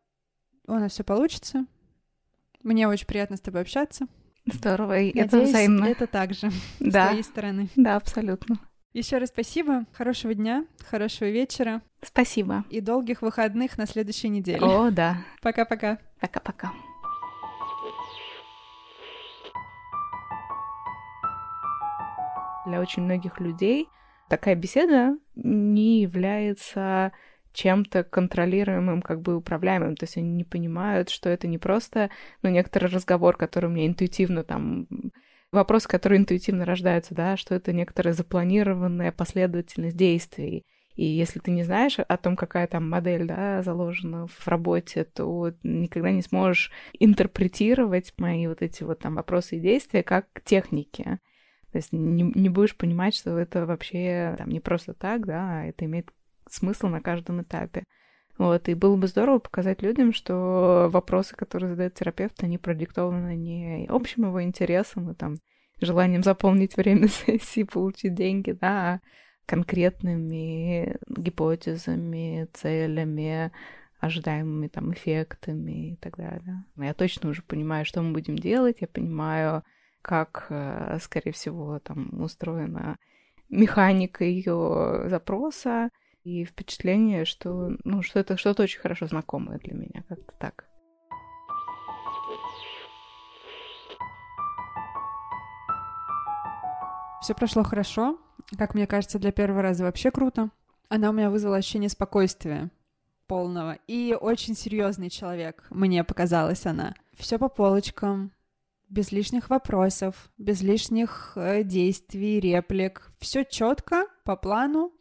[0.67, 1.67] у нас все получится.
[2.63, 4.07] Мне очень приятно с тобой общаться.
[4.47, 5.85] Здорово, и Надеюсь, это взаимно.
[5.85, 6.51] Это также
[6.81, 7.07] да.
[7.07, 7.69] с твоей стороны.
[7.77, 8.59] Да, абсолютно.
[8.93, 11.81] Еще раз спасибо, хорошего дня, хорошего вечера.
[12.03, 12.65] Спасибо.
[12.71, 14.61] И долгих выходных на следующей неделе.
[14.61, 15.19] О, да.
[15.43, 15.99] Пока-пока.
[16.21, 16.73] Пока-пока.
[22.67, 23.89] Для очень многих людей
[24.29, 27.13] такая беседа не является
[27.53, 29.95] чем-то контролируемым, как бы управляемым.
[29.95, 32.11] То есть они не понимают, что это не просто,
[32.43, 34.89] ну, некоторый разговор, который у меня интуитивно там
[35.53, 40.65] вопросы, которые интуитивно рождаются, да, что это некоторая запланированная последовательность действий.
[40.97, 45.53] И если ты не знаешь о том, какая там модель да, заложена в работе, то
[45.63, 51.19] никогда не сможешь интерпретировать мои вот эти вот там вопросы и действия как техники.
[51.73, 55.65] То есть не, не будешь понимать, что это вообще там не просто так, да, а
[55.65, 56.11] это имеет
[56.49, 57.85] смысл на каждом этапе.
[58.41, 63.87] Вот, и было бы здорово показать людям, что вопросы, которые задает терапевт, они продиктованы не
[63.87, 65.37] общим его интересом и там
[65.83, 69.01] желанием заполнить время сессии, получить деньги, да, а
[69.45, 73.53] конкретными гипотезами, целями,
[73.99, 76.65] ожидаемыми там эффектами и так далее.
[76.79, 79.65] Я точно уже понимаю, что мы будем делать, я понимаю,
[80.01, 82.97] как, э, скорее всего, там устроена
[83.51, 85.91] механика ее запроса,
[86.25, 90.67] и впечатление, что, ну, что это что-то очень хорошо знакомое для меня, как-то так.
[97.23, 98.19] Все прошло хорошо.
[98.57, 100.51] Как мне кажется, для первого раза вообще круто.
[100.89, 102.71] Она у меня вызвала ощущение спокойствия
[103.27, 103.79] полного.
[103.87, 106.95] И очень серьезный человек, мне показалась она.
[107.15, 108.33] Все по полочкам,
[108.89, 113.13] без лишних вопросов, без лишних э, действий, реплик.
[113.21, 114.93] Все четко, по плану,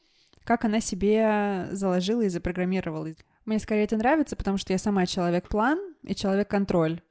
[0.50, 3.10] как она себе заложила и запрограммировала.
[3.46, 7.04] Мне скорее это нравится, потому что я сама человек-план и человек-контроль.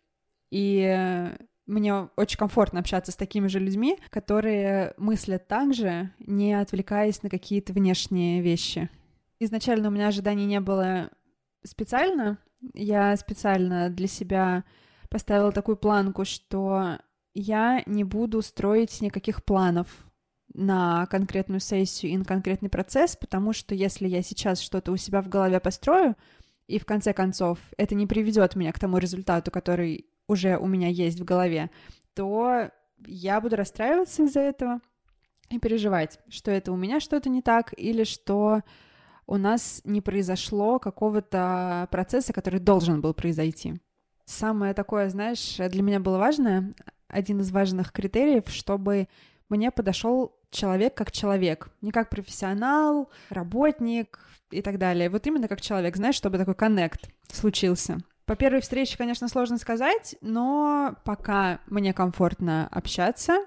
[0.50, 1.30] И
[1.64, 7.30] мне очень комфортно общаться с такими же людьми, которые мыслят так же, не отвлекаясь на
[7.30, 8.90] какие-то внешние вещи.
[9.38, 11.12] Изначально у меня ожиданий не было
[11.62, 12.38] специально.
[12.74, 14.64] Я специально для себя
[15.10, 16.98] поставила такую планку, что
[17.34, 20.07] я не буду строить никаких планов
[20.58, 25.22] на конкретную сессию и на конкретный процесс, потому что если я сейчас что-то у себя
[25.22, 26.16] в голове построю,
[26.66, 30.88] и в конце концов это не приведет меня к тому результату, который уже у меня
[30.88, 31.70] есть в голове,
[32.14, 32.70] то
[33.06, 34.80] я буду расстраиваться из-за этого
[35.48, 38.62] и переживать, что это у меня что-то не так, или что
[39.26, 43.74] у нас не произошло какого-то процесса, который должен был произойти.
[44.24, 46.74] Самое такое, знаешь, для меня было важное,
[47.06, 49.08] один из важных критериев, чтобы
[49.48, 54.18] мне подошел человек как человек, не как профессионал, работник
[54.50, 55.10] и так далее.
[55.10, 57.98] Вот именно как человек, знаешь, чтобы такой коннект случился.
[58.24, 63.38] По первой встрече, конечно, сложно сказать, но пока мне комфортно общаться,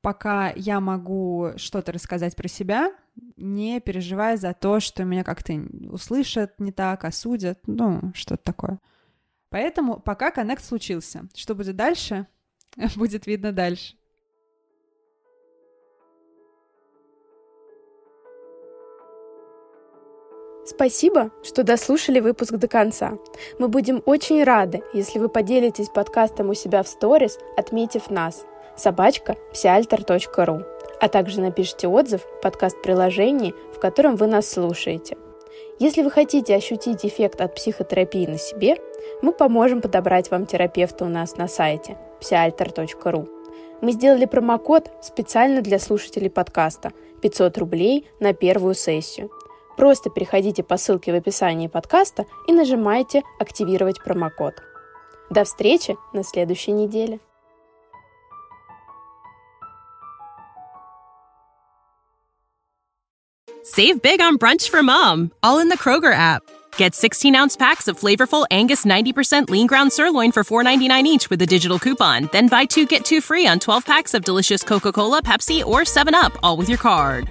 [0.00, 2.92] пока я могу что-то рассказать про себя,
[3.36, 5.52] не переживая за то, что меня как-то
[5.88, 8.80] услышат не так, осудят, ну, что-то такое.
[9.50, 11.28] Поэтому пока коннект случился.
[11.34, 12.26] Что будет дальше,
[12.96, 13.94] будет видно дальше.
[20.64, 23.18] Спасибо, что дослушали выпуск до конца.
[23.58, 28.44] Мы будем очень рады, если вы поделитесь подкастом у себя в сторис, отметив нас
[28.76, 30.62] собачка псиальтер.ру,
[31.00, 35.16] а также напишите отзыв в подкаст-приложении, в котором вы нас слушаете.
[35.80, 38.76] Если вы хотите ощутить эффект от психотерапии на себе,
[39.20, 43.28] мы поможем подобрать вам терапевта у нас на сайте psialter.ru.
[43.80, 49.32] Мы сделали промокод специально для слушателей подкаста 500 рублей на первую сессию–
[49.76, 54.54] Просто переходите по ссылке в описании подкаста и нажимайте «Активировать промокод».
[55.30, 57.20] До встречи на следующей неделе.
[63.64, 66.42] Save big on brunch for mom, all in the Kroger app.
[66.76, 71.40] Get 16 ounce packs of flavorful Angus 90% lean ground sirloin for $4.99 each with
[71.40, 72.28] a digital coupon.
[72.32, 75.80] Then buy two get two free on 12 packs of delicious Coca Cola, Pepsi, or
[75.80, 77.30] 7UP, all with your card.